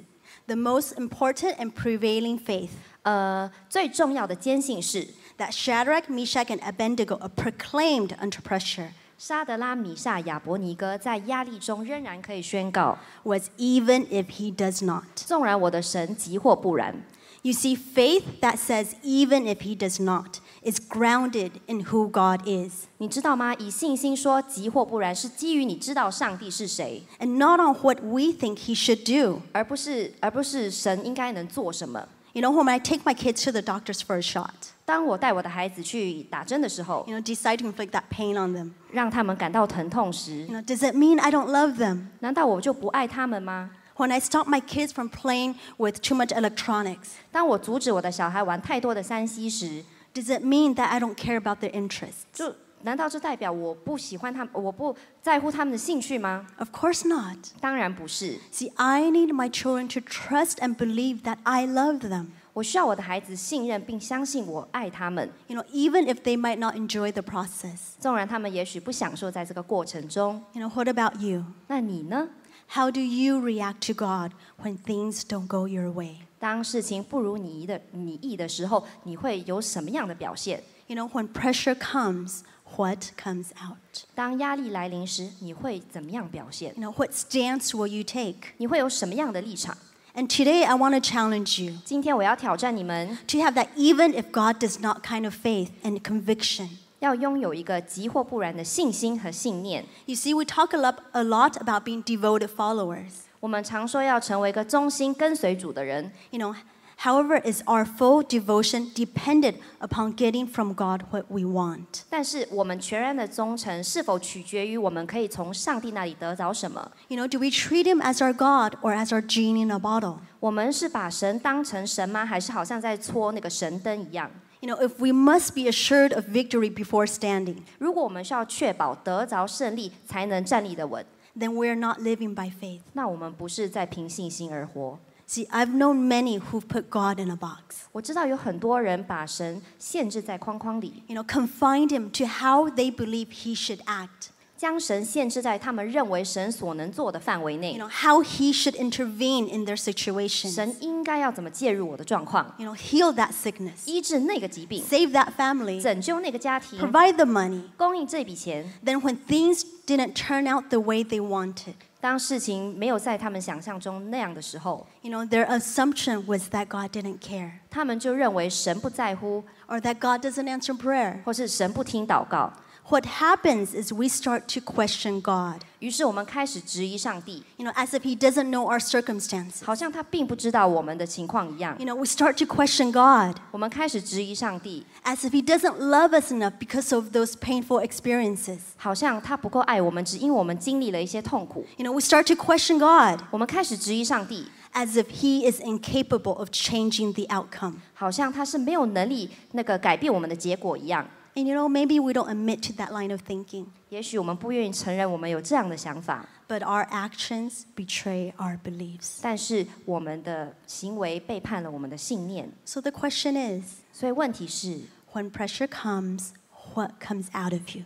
[0.46, 2.70] The most important and prevailing faith.
[3.02, 5.06] 呃，最重要的坚信是
[5.38, 8.90] that Shadrach, Meshach, and Abednego are proclaimed under pressure.
[9.16, 15.04] 沙德拉、米萨、亚伯尼哥在压力中仍然可以宣告：Was even if he does not。
[15.14, 17.04] 纵然我的神急或不然。
[17.42, 22.86] You see, faith that says even if he does not is grounded in who God is。
[22.96, 23.54] 你知道吗？
[23.54, 32.08] 以信心说急或不然，是基于你知道上帝是谁，and not on what we think he should do，而不是而不是神应该能做什么。
[32.32, 34.72] You know, when I take my kids to the doctors for a shot.
[34.88, 41.50] 当我带我的孩子去打针的时候，you know, decide to inflict that pain on them，让他们感到疼痛时，you know, does it mean I don't
[41.50, 42.06] love them？
[42.20, 50.36] 难道我就不爱他们吗 When I stop my kids from playing with too much electronics, 当我阻止我的小孩玩太多的三 C 时， does
[50.36, 52.24] it mean that I don't care about their interests?
[52.32, 56.44] 就难道这代表我不喜欢他们，我不在乎他们的兴趣吗？
[56.58, 57.38] Of course not.
[57.60, 58.38] 当然不是。
[58.52, 62.26] See, I need my children to trust and believe that I love them.
[62.58, 67.94] 我需要我的孩子信任并相信我爱他们， You know, even if they might not enjoy the process.
[67.98, 70.42] 纵然他们也许不享受在这个过程中。
[70.52, 71.44] You know, what about you?
[71.68, 72.28] 那你呢？
[72.68, 76.20] How do you react to God when things don't go your way?
[76.38, 80.62] 当事情不如你意的你意的时候，你会有什么样的表现？
[80.86, 82.40] You know, when pressure comes,
[82.76, 84.04] what comes out?
[84.14, 86.74] 当压力来临时，你会怎么样表现？
[86.78, 88.36] You know, what stance will you take?
[88.56, 89.76] 你会有什么样的立场？
[90.14, 94.80] And today I want to challenge you 今天我要挑战你们， to have that even if God does
[94.80, 96.68] not kind of faith and conviction.
[97.00, 99.84] 要拥有一个急或不然的信心和信念。
[100.06, 103.24] You see, we talk a lot, a lot about being devoted followers.
[103.40, 106.54] 我们常说要成为一个忠心跟随主的人， You know,
[106.98, 112.04] however, is our full devotion dependent upon getting from God what we want?
[112.08, 116.90] 但是我们全然的忠诚是否取决于我们可以从上帝那里得着什么？
[117.08, 119.78] You know, do we treat Him as our God or as our genie in a
[119.78, 120.18] bottle?
[120.40, 122.24] 我们是把神当成神吗？
[122.24, 124.30] 还是好像在戳那个神灯一样？
[124.60, 131.04] You know, if we must be assured of victory before standing, 如果我们需要确保得着胜利才能站立得稳，
[131.38, 132.80] then we're not living by faith.
[132.94, 134.98] 那我们不是在凭信心而活。
[135.28, 137.86] See, I've known many who've put God in a box.
[137.92, 144.28] 我知道有很多人把神限制在框框里， You know, confined him to how they believe he should act.
[144.56, 147.78] 将神限制在他们认为神所能做的范围 You 内。
[147.78, 150.52] know, how he should intervene in their situation.
[150.52, 157.62] 神应该要怎么介入我的状况， You know, heal that sickness, 医治那个疾病， save that family, 拯救那个家庭， provide the money.
[157.76, 158.72] 供应这笔钱。
[158.84, 166.49] Then when things didn't turn out the way they wanted, 当事情没有在他们想象中那样的时候，you know, their assumption was
[166.49, 171.21] that God didn't care 他们就认为神不在乎，or that God doesn't answer prayer.
[171.23, 172.51] 或是神不听祷告。
[172.88, 178.70] What happens is we start to question God, 于是我们开始质疑上帝， you know, as if he doesn't know
[178.70, 179.64] our circumstances.
[179.64, 181.74] 好像他并不知道我们的情况一样。
[181.78, 186.52] You know, we start to question God 我们开始质疑上帝， as if he doesn't love us enough
[186.60, 188.58] because of those painful experiences.
[188.76, 191.66] 好像他不够爱我们，只因为我们经历了一些痛苦。
[191.78, 197.14] You know, we start to question God 我们开始质疑上帝， as if he is incapable of changing
[197.14, 197.76] the outcome.
[197.94, 201.08] 好像他是没有能力那个改变我们的结果一样。
[201.36, 206.86] And you know, maybe we don't admit to that line of thinking, 也许我们不愿意承认我们有这样的想法， but our
[206.90, 209.18] actions betray our beliefs.
[209.20, 212.52] 但是我们的行为背叛了我们的信念。
[212.64, 216.28] So the question is 所以问题是， when pressure comes,
[216.74, 217.82] what comes out of you?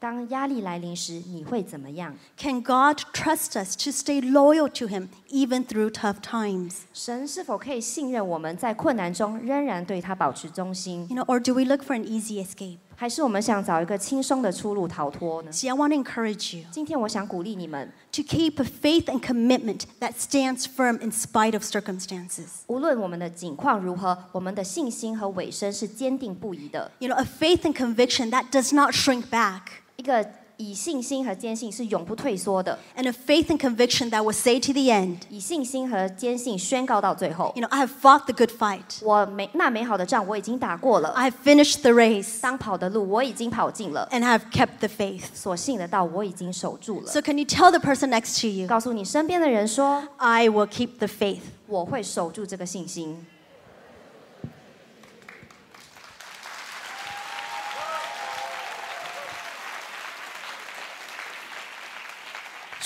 [0.00, 2.14] 当压力来临时，你会怎么样？
[2.36, 6.82] Can God trust us to stay loyal to him even through tough times?
[6.92, 11.06] 神是否可以信任我们在困难中仍然对他保持忠心？
[11.08, 12.78] You know, or do we look for an easy escape?
[12.98, 15.50] 还是我们想找一个轻松的出路逃脱呢？
[15.50, 20.64] See, I want to encourage you 今天我想鼓励你们， to keep a faith and commitment that stands
[20.64, 22.64] firm in spite of circumstances.
[22.68, 26.90] 无论我们的境况如何，我们的信心和尾声是坚定不移的。
[26.98, 29.79] You know, a faith and conviction that does not shrink back.
[29.96, 30.24] 一个
[30.58, 37.52] 以信心和坚信是永不退缩的， And a faith and conviction that will say to the end, 以信心和坚信宣告到最后。
[37.54, 39.04] you know, I have fought the good fight.
[39.04, 45.24] 我美那美好的仗我已经打过了， I have finished the race 当跑的路我已经跑尽了， and I have kept the faith.
[45.34, 47.06] 所信的道我已经守住了。
[47.06, 51.40] So can you tell the person next to you, 告诉你身边的人说， I will keep the faith.
[51.66, 53.26] 我会守住这个信心。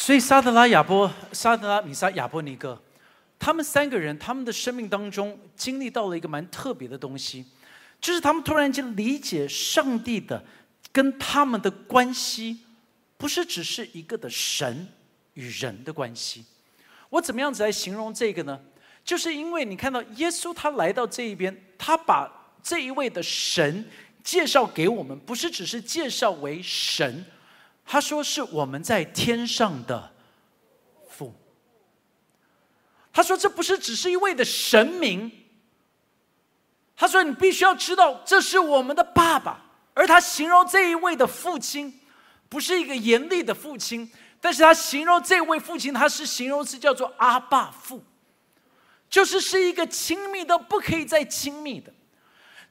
[0.05, 2.79] 所以撒德拉、亚波、撒德拉、米撒、亚波尼哥，
[3.39, 7.43] 他们三个人，他们的生命当中经历到了一个蛮特别的东西，
[7.99, 10.45] 就是他们突然间理解上帝的
[10.91, 12.59] 跟他们的关系，
[13.17, 14.87] 不是只是一个的神
[15.33, 16.45] 与人的关系。
[17.09, 18.59] 我怎么样子来形容这个呢？
[19.03, 22.31] 就是因为你看到耶稣他来到这一边，他把
[22.61, 23.83] 这一位的神
[24.23, 27.25] 介绍给我们，不是只是介绍为神，
[27.85, 30.11] 他说是我们在天上的
[31.07, 31.33] 父。
[33.13, 35.31] 他说这不是只是一位的神明，
[36.97, 39.63] 他说你必须要知道这是我们的爸爸，
[39.93, 41.97] 而他形容这一位的父亲，
[42.49, 44.11] 不是一个严厉的父亲，
[44.41, 48.03] 但是他形容这位父亲，他是形容词叫做阿爸父，
[49.09, 51.93] 就是是一个亲密到不可以再亲密的。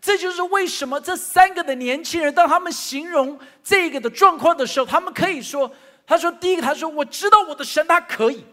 [0.05, 5.71] 这就是为什么这三个的年轻人，当他们形容这个的状况的时候，他们可以说
[6.07, 8.45] ：“他说，第一个，他说我知道我的神他可以，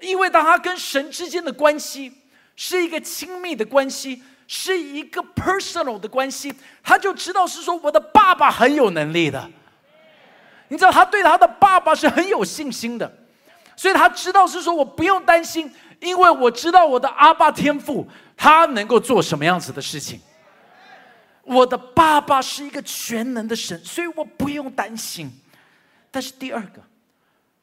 [0.00, 2.10] 因为当他跟神之间的关系
[2.56, 9.46] 是一个亲密的关系，是一个 personal 的关系，他就知道是说我的爸爸很有能力的。
[10.68, 13.14] 你知道他对他的爸爸是很有信心的，
[13.76, 15.70] 所以他知道是说我不用担心，
[16.00, 18.08] 因为我知道我的阿爸天父
[18.38, 20.18] 他能够做什么样子的事情。
[21.42, 25.30] 我的爸爸是一个全能的神，所以我不用担心。
[26.10, 26.82] 但是第二个，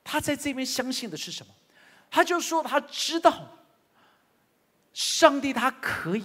[0.03, 1.53] 他在这边相信的是什么？
[2.11, 3.57] 他就说他知道
[4.93, 6.23] 上帝他可以，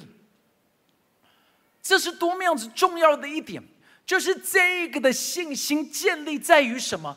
[1.82, 3.62] 这是多么样子重要的一点。
[4.06, 7.16] 就是这个的信心建立在于什么？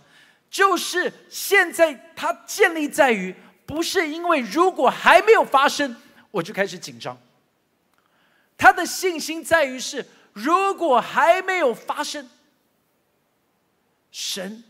[0.49, 3.35] 就是现在他建立在于，
[3.65, 5.93] 不是因为如果还没有发生，
[6.31, 7.17] 我就开始紧张。
[8.57, 10.05] 他的信心在于是，
[10.37, 12.29] 如果还没有发生，
[14.11, 14.63] 神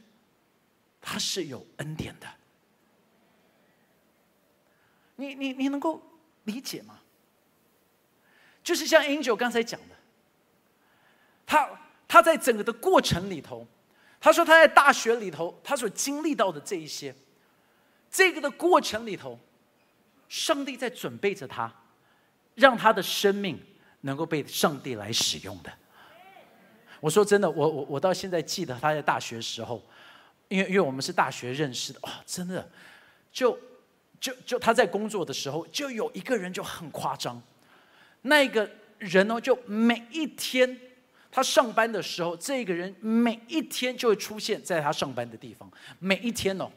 [1.02, 2.28] 他是有恩典的。
[5.18, 6.02] 你你你能够
[6.46, 7.02] 理解吗？
[8.64, 9.96] 就是像 Angel 刚才讲的，
[11.46, 11.70] 他。
[12.10, 13.68] 他在整个的过程里头，
[14.18, 17.14] 他说他在大学里头，他所经历到的这一些，
[18.10, 19.38] 这个的过程里头，
[20.30, 21.70] 上帝在准备着他，
[22.56, 23.62] 让他的生命
[24.02, 25.72] 能够被上帝来使用的。
[27.00, 29.82] 我说真的，我我我到现在记得他在大学时候，
[30.48, 32.70] 因为因为我们是大学认识的，哦，真的，
[33.32, 33.58] 就
[34.20, 37.42] 就就他在工作的时候，就有一个人就很夸张，
[38.24, 40.80] 那个人呢，就每一天。
[41.30, 45.70] 他上班的时候，这个人每一天就会出现在他上班的地方，
[46.00, 46.72] 每一天哦，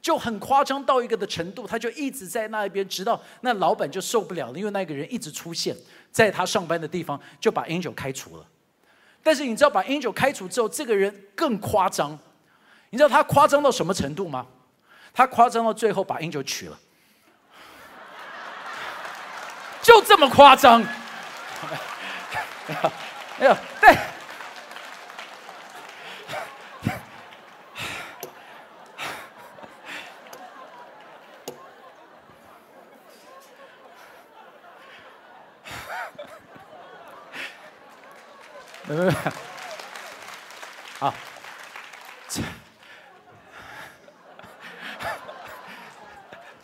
[0.00, 5.76] 就很夸张到一个的程度，他就一直在那一边，直到那老板就受不了了，因为那个人一直出现
[6.12, 8.46] 在他上班的地方，就把 Angel 开除了。
[9.22, 12.16] 但是你知道，把 Angel 开除之后，这个人更夸张，
[12.90, 14.46] 你知道他夸张到什么程度吗？
[15.12, 16.78] 他夸张到最后把 Angel 娶了，
[19.82, 20.82] 就这么夸张。
[23.40, 23.96] 哎呦，对，
[38.88, 39.12] 没没没，
[40.98, 41.14] 好，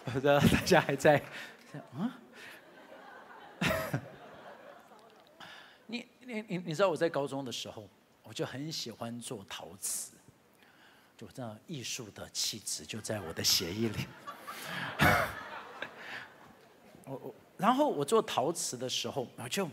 [0.06, 1.22] 我知道大家还在，
[1.98, 2.18] 啊。
[5.86, 7.86] 你你你你知道我在高中的时候，
[8.22, 10.12] 我就很喜欢做陶瓷，
[11.18, 14.06] 就这样艺术的气质就在我的血液里。
[17.04, 19.68] 我我然后我做陶瓷的时候，我就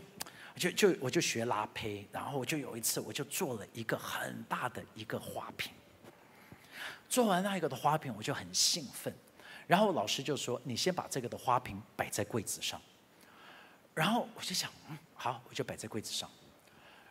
[0.56, 5.72] 就就我就学拉胚，然后我就有一次我就做了一个很大的一个花瓶。
[7.08, 9.14] 做完那一个的花瓶，我就很兴奋，
[9.66, 12.80] 然后老师就说：“你先把这个的花瓶摆在柜子上。”
[13.94, 16.30] 然后我就想，嗯，好，我就摆在柜子上。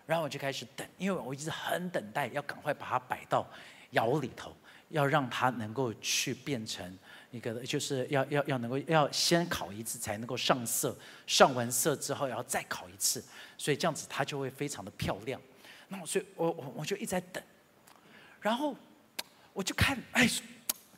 [0.08, 3.46] 然后我就开始等，因为我一直很等待，要赶快把它摆到
[3.92, 4.56] 窑里头，
[4.92, 6.98] 要让它能够去变成
[7.32, 13.24] 一个，就是要要要能够要先烤一次才能够上色，上完色之后要再烤一次，
[13.58, 15.40] 所以这样子它就会非常的漂亮。
[15.88, 17.42] 那我所以我我我就一直在等，
[18.42, 18.76] 然后
[19.54, 20.30] 我就看，哎，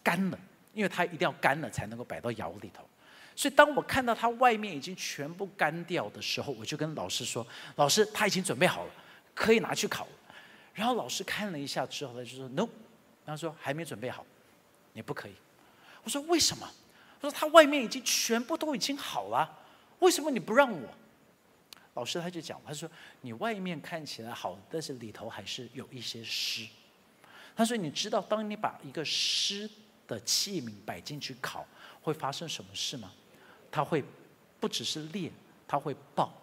[0.04, 0.40] 干了，
[0.74, 2.84] 因为它一定要干了才能够摆到窑里头。
[3.36, 7.46] 所以当我看到它外面已经全部干掉的时候，我就跟老师说
[7.78, 8.92] ：“老师，他已经准备好了，
[9.34, 10.08] 可以拿去烤。”
[10.74, 12.68] 然后老师看了一下之后，他就说：“No。”
[13.26, 14.26] 他说：“还没准备好，
[14.94, 15.34] 你不可以。”
[16.04, 16.70] 我说：“为什么？”
[17.22, 19.50] 他说：“他外面已经全部都已经好了，
[20.00, 20.90] 为什么你不让我？”
[21.96, 22.90] 老师他就讲：“他说
[23.22, 26.68] 你外面看起来好，但是里头还是有一些湿。”
[27.56, 29.70] 他说：“你知道，当你把一个湿
[30.08, 31.66] 的器皿摆进去烤，
[32.02, 33.14] 会发生什么事吗？”
[33.72, 34.04] 它会
[34.60, 35.32] 不只是裂，
[35.68, 36.34] 它会爆。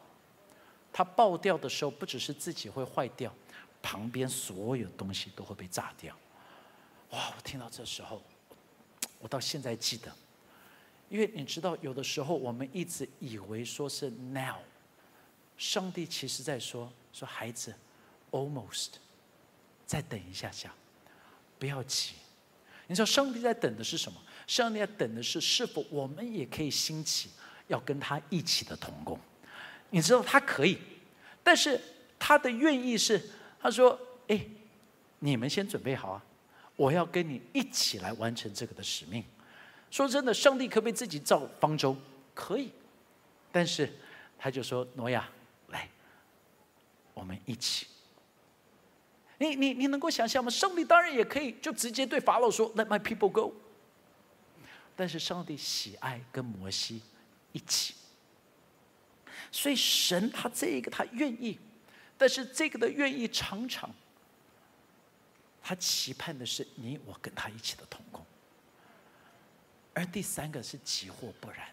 [0.93, 3.33] 它爆掉的时候，不只是自己会坏掉，
[3.83, 6.17] 旁边所有东西都会被炸掉。
[7.11, 7.33] 哇！
[7.37, 8.23] 我听到这时候，
[9.19, 10.13] 我到现在记得，
[11.09, 14.57] 因为你知道，有的时候我们一直以为说是 now，
[15.57, 17.75] 上帝其实在说说孩子
[18.31, 18.91] ，almost，
[19.87, 20.73] 再等一下下，
[21.59, 22.13] 不要急。
[22.87, 24.21] 你知道上帝在等的是什么？
[24.47, 27.31] 上帝在等的是是否我们也可以兴起，
[27.69, 29.19] 要跟他一起的同工。
[29.91, 30.79] 你知道他可以，
[31.43, 31.81] 但是
[32.19, 33.21] 他的愿意是
[33.61, 33.99] 他说
[34.29, 34.45] ：“哎，
[35.19, 36.25] 你们先准备好啊，
[36.81, 39.23] 我要跟你一起来完成这个的使命。”
[39.93, 41.95] 说真的，上帝可不可以自己造方舟？
[42.35, 42.73] 可以，
[43.53, 43.93] 但是
[44.39, 45.29] 他就说：“挪亚，
[45.69, 45.87] 来，
[47.13, 47.87] 我们一起。”
[49.37, 50.51] 你你你能够想象吗？
[50.51, 53.53] 上帝当然也可以，就直接对法老说：“Let my people go。”
[54.97, 57.03] 但是上帝喜爱跟摩西
[57.53, 57.95] 一起。
[59.53, 61.59] 所以神他这一个他愿意，
[62.17, 63.91] 但是这个的愿意常常，
[65.63, 68.25] 他期盼的是你我跟他一起的同工。
[69.93, 71.69] 而第三个是急或不然，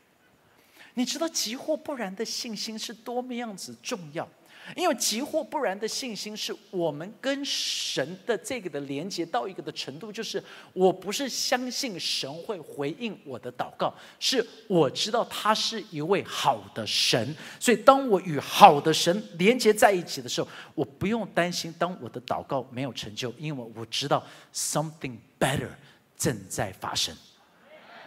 [0.96, 4.28] 你知道急或不然的信心是多么样子重要？
[4.76, 10.44] 因为急或不然的信心，是我们跟神的这个的连接到一个的程度，就是
[10.74, 25.70] 我不是相信神会回应我的祷告，是我知道他是一位好的神，所以当我与好的神连接在一起的时候，我不用担心当我的祷告没有成就，因为我知道 something better
[26.18, 27.16] 正在发生。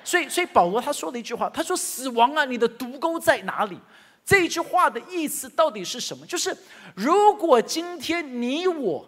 [0.02, 3.78] 所以，所以保罗他说了一句话，他说：“死亡啊，你的毒钩在哪里？”
[4.30, 6.24] 这句话的意思到底是什么？
[6.24, 6.56] 就是
[6.94, 9.04] 如果今天你我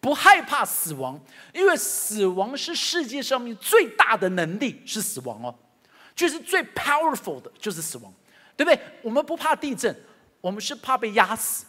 [0.00, 1.20] 不害怕死亡，
[1.52, 5.52] 因为死亡是世界上面最大的能力是死亡哦，
[6.14, 8.14] 就是最 powerful 的就是死亡，
[8.56, 8.80] 对不对？
[9.02, 9.92] 我们不怕地震，
[10.40, 11.64] 我们是怕被压死，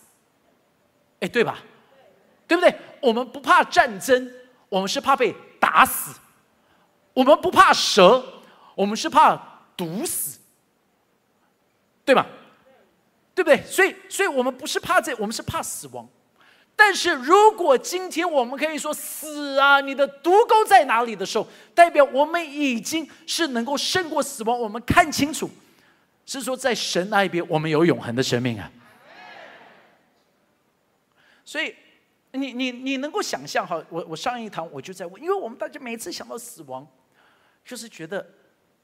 [1.20, 1.58] 哎，对吧？
[2.48, 2.72] 对不对？
[3.02, 4.32] 我们不怕战争，
[4.70, 6.12] 我们是怕被打死；
[7.16, 8.24] 我们不怕蛇，
[8.76, 9.36] 我们是怕
[9.76, 10.40] 毒死，
[12.06, 12.28] 对吧？
[13.34, 13.62] 对不对？
[13.64, 16.08] 所以，所以我们不是怕这，我们是怕死亡。
[16.76, 24.60] 但是如果今天我们可以说死啊，你的毒钩在哪里的时候，代表我们已经是能够胜过死亡。
[24.60, 25.50] 我们看清楚，
[26.26, 28.72] 是说在神那一边，我们有永恒的生命啊。
[31.46, 31.76] 所以，
[32.32, 33.84] 你你你能够想象哈？
[33.90, 36.88] 我我上一堂我就在问，因为我们大家每次想到死亡，
[37.64, 38.26] 就是觉得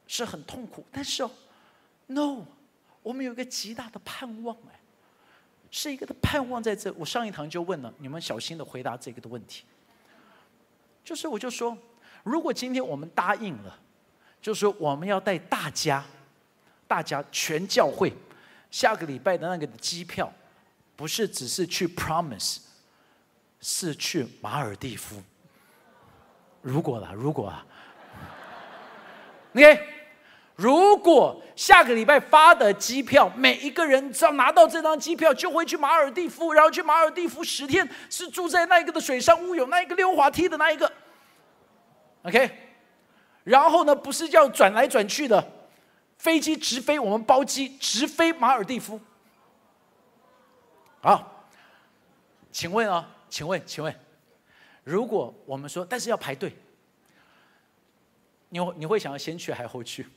[0.06, 0.86] 是很痛苦。
[0.92, 1.32] 但是哦
[2.08, 2.46] ，no。
[3.08, 4.78] 我们有一个极大的盼望哎，
[5.72, 6.92] 是一个的盼望在这。
[6.98, 9.64] 我上一堂就问了，你们小心的回答这个的问题。
[11.06, 11.78] 就是我就说，
[12.24, 13.80] 如果今天我们答应了，
[14.42, 16.04] 就是说我们要带大家，
[16.86, 18.12] 大家全教会
[18.70, 20.30] 下个礼拜的那个的机票，
[20.98, 22.58] 不是只是去 Promise，
[23.62, 25.24] 是去马尔蒂夫。
[26.62, 27.66] 如果了，如果啊
[29.56, 29.97] ，OK。
[30.58, 40.92] 如果下个礼拜发的机票，每一个人只要拿到这张机票，就会去马尔蒂夫，然后去马尔蒂夫十天，是住在那一个的水上屋，有那一个溜滑梯的那一个
[42.24, 42.50] ，OK。
[43.44, 45.48] 然后呢，不是叫转来转去的，
[46.18, 49.00] 飞机直飞，我们包机直飞马尔蒂夫。
[51.02, 51.48] 好，
[52.52, 53.96] 请问啊，请问，请问，
[54.84, 56.52] 如果我们说，但是要排队，
[58.50, 60.08] 你你会想要先去还是后去？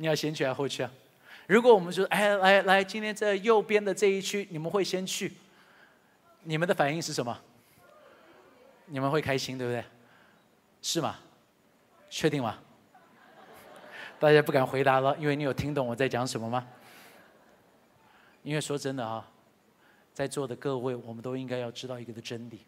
[0.00, 0.90] 你要先去还是后去啊？
[1.46, 5.30] 如果我们说，哎，来来，今天在右边的这一区，你们会先去，
[6.42, 7.38] 你们的反应是什么？
[8.86, 9.84] 你们会开心，对不对？
[10.80, 11.18] 是吗？
[12.08, 12.58] 确定吗？
[14.18, 16.66] 大家不敢回答了，因为你有听懂我在讲什么吗？
[18.42, 19.30] 因为说真的啊，
[20.14, 22.60] 在座的各位，我们都应该要知道一个的真理：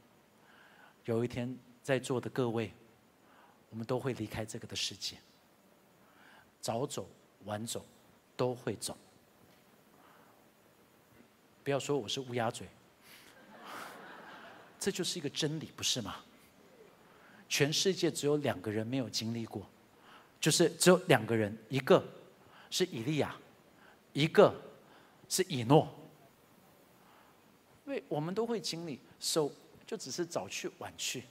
[1.06, 2.70] 有一天，在座的各位，
[3.70, 5.16] 我们都会离开这个的世界。
[6.60, 7.08] 早走
[7.44, 7.84] 晚走，
[8.36, 8.96] 都会走。
[11.64, 12.66] 不要说我是乌鸦嘴，
[14.78, 16.16] 这就是一个真理，不是吗？
[17.48, 19.66] 全世界只有两个人没有经历过，
[20.40, 22.02] 就是只有两个人，一个
[22.70, 23.36] 是以利亚，
[24.12, 24.54] 一个
[25.28, 25.88] 是以诺。
[27.84, 29.50] 因为我们都会经历，so
[29.86, 31.24] 就只是早去晚去。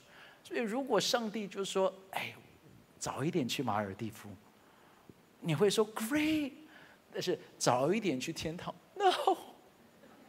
[0.43, 2.35] 所以如果上帝就说：“哎，
[2.99, 4.29] 早一点去马尔蒂夫。”
[5.41, 6.53] 你会说 great，
[7.11, 9.37] 但是早一点去天堂，no。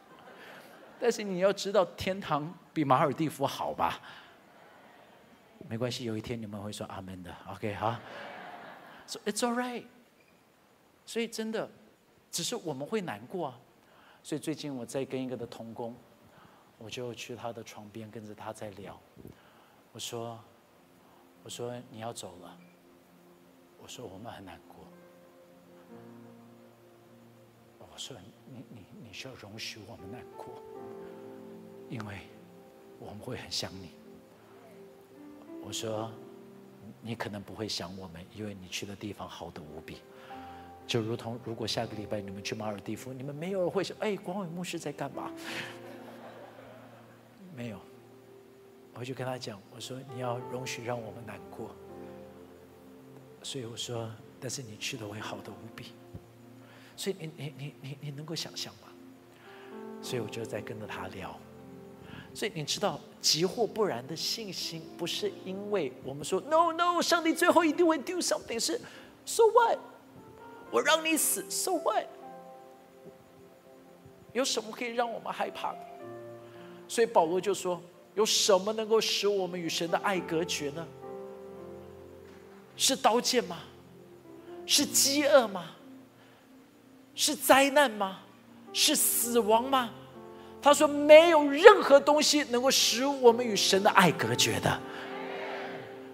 [0.99, 4.01] 但是你要知道，天堂比马尔蒂夫好吧？
[5.69, 8.01] 没关系，有一天你们会说阿门的，OK 哈。
[9.07, 9.85] So it's all right。
[11.05, 11.69] 所以真的，
[12.31, 13.59] 只是我们会难过啊。
[14.23, 15.95] 所以最近我在跟一个的童工，
[16.79, 18.99] 我就去他的床边跟着他在聊。
[19.93, 20.39] 我说，
[21.43, 22.59] 我说你要走了。
[23.83, 24.87] 我说我们很难过。
[27.93, 28.17] 我说
[28.49, 30.63] ：“你你你需要容许我们难过，
[31.91, 32.21] 因为
[32.99, 33.91] 我们会很想你。”
[35.63, 36.11] 我说
[37.03, 39.99] ：“你可能不会想我们，因为你去的地方好的无比，
[40.87, 45.31] 就如同如果下个礼拜你们去马尔蒂夫，你们没有人会想，哎，广伟牧师在干嘛？
[47.55, 47.79] 没有。”
[48.95, 51.75] 我就跟他讲：“我说你要容许让我们难过，
[53.43, 55.93] 所以我说，但是你去的会好的无比。”
[56.97, 58.89] 所以你你你你你能够想象吗？
[60.01, 61.39] 所以我就在跟着他聊，
[62.35, 68.81] 所以你知道，急或不然的信心，不是因为我们说 “no no”，上帝最后一定会 do something，是
[69.25, 69.79] “so what”，
[70.71, 72.05] 我让你死，“so what”，
[74.33, 75.79] 有什么可以让我们害怕的？
[76.89, 77.81] 所以保罗就说
[78.15, 80.87] ：“有什么能够使我们与神的爱隔绝呢？
[82.77, 83.61] 是刀剑吗？
[84.67, 85.77] 是饥饿吗？
[87.15, 88.21] 是灾难吗？
[88.73, 89.91] 是死亡吗？”
[90.63, 94.81] 他说：“没有任何东西能够使我们与神的爱隔绝的，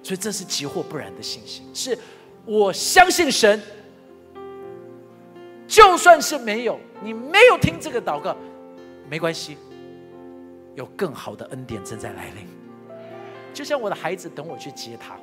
[0.02, 1.64] 所以这是急或不然的信心。
[1.74, 1.96] 是
[2.46, 3.60] 我相信神，
[5.66, 8.34] 就算是没有你没有听这个祷告，
[9.08, 9.58] 没关系，
[10.74, 12.48] 有更好的恩典正在来临。
[13.52, 15.14] 就像我的孩子等我去接他，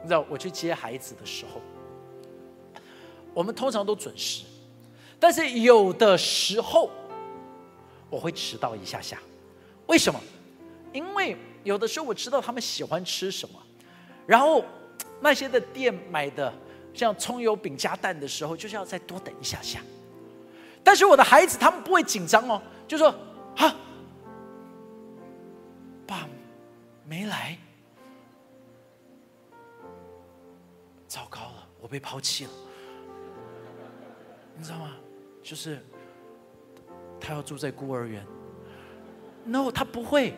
[0.00, 1.60] 你知道我去接孩子的时候，
[3.34, 4.44] 我们通常都准时，
[5.20, 6.90] 但是有的时候。”
[8.10, 9.16] 我会迟到一下下，
[9.86, 10.20] 为什么？
[10.92, 13.62] 因为有的时候我知道他们喜欢吃什么，
[14.26, 14.64] 然后
[15.22, 16.52] 那些的店买的
[16.92, 19.78] 像葱油饼加蛋的时候，就是要再多等一下下。
[20.82, 23.14] 但是我的孩子他们不会紧张哦，就说
[23.58, 23.76] ：“啊，
[26.04, 26.28] 爸
[27.06, 27.56] 没来，
[31.06, 32.50] 糟糕了，我被抛弃了。”
[34.58, 34.96] 你知道吗？
[35.42, 35.78] 就是。
[37.22, 38.24] 他要住在孤儿院
[39.44, 40.32] ？No，他不会。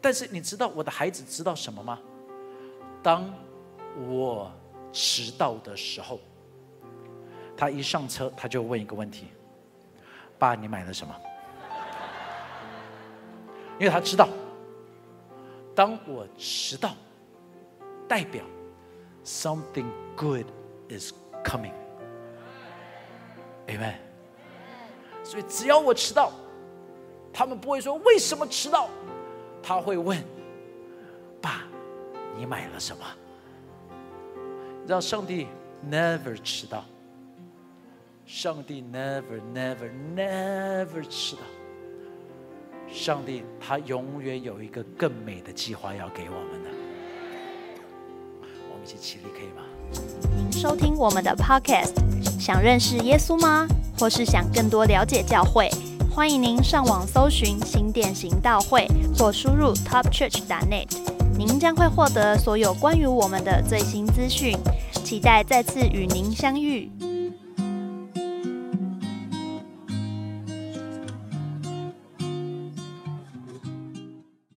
[0.00, 1.98] 但是你知道我的孩子知道什么吗？
[3.02, 3.34] 当
[4.08, 4.52] 我
[4.92, 6.20] 迟到的时候，
[7.56, 9.26] 他一上车他就问一个问题
[10.38, 11.12] ：“爸，你买了什么？”
[13.80, 14.28] 因为他知道，
[15.74, 16.94] 当我迟到，
[18.06, 18.44] 代表
[19.24, 20.46] something good
[20.88, 21.12] is
[21.42, 21.74] coming。
[23.68, 23.94] Amen。
[25.22, 26.32] 所以只要我迟到，
[27.32, 28.88] 他们不会说为什么迟到，
[29.62, 30.22] 他会问
[31.42, 31.64] ：“爸，
[32.36, 33.04] 你买了什么？”
[34.86, 35.48] 让上帝
[35.90, 36.84] never 迟到，
[38.24, 41.42] 上帝 never never never 迟到，
[42.88, 46.70] 上帝他永远有一个更美的计划要给我们的。
[48.70, 49.64] 我们一起起立可以吗？
[50.36, 51.92] 您收听我们的 podcast，
[52.38, 53.66] 想认识耶稣吗？
[53.98, 55.70] 或是想更多了解教会，
[56.14, 58.86] 欢迎您上网搜寻新店行道会，
[59.18, 60.88] 或输入 topchurch.net，
[61.38, 64.56] 您将会获得所有关于我们的最新资讯。
[65.04, 66.90] 期待再次与您相遇。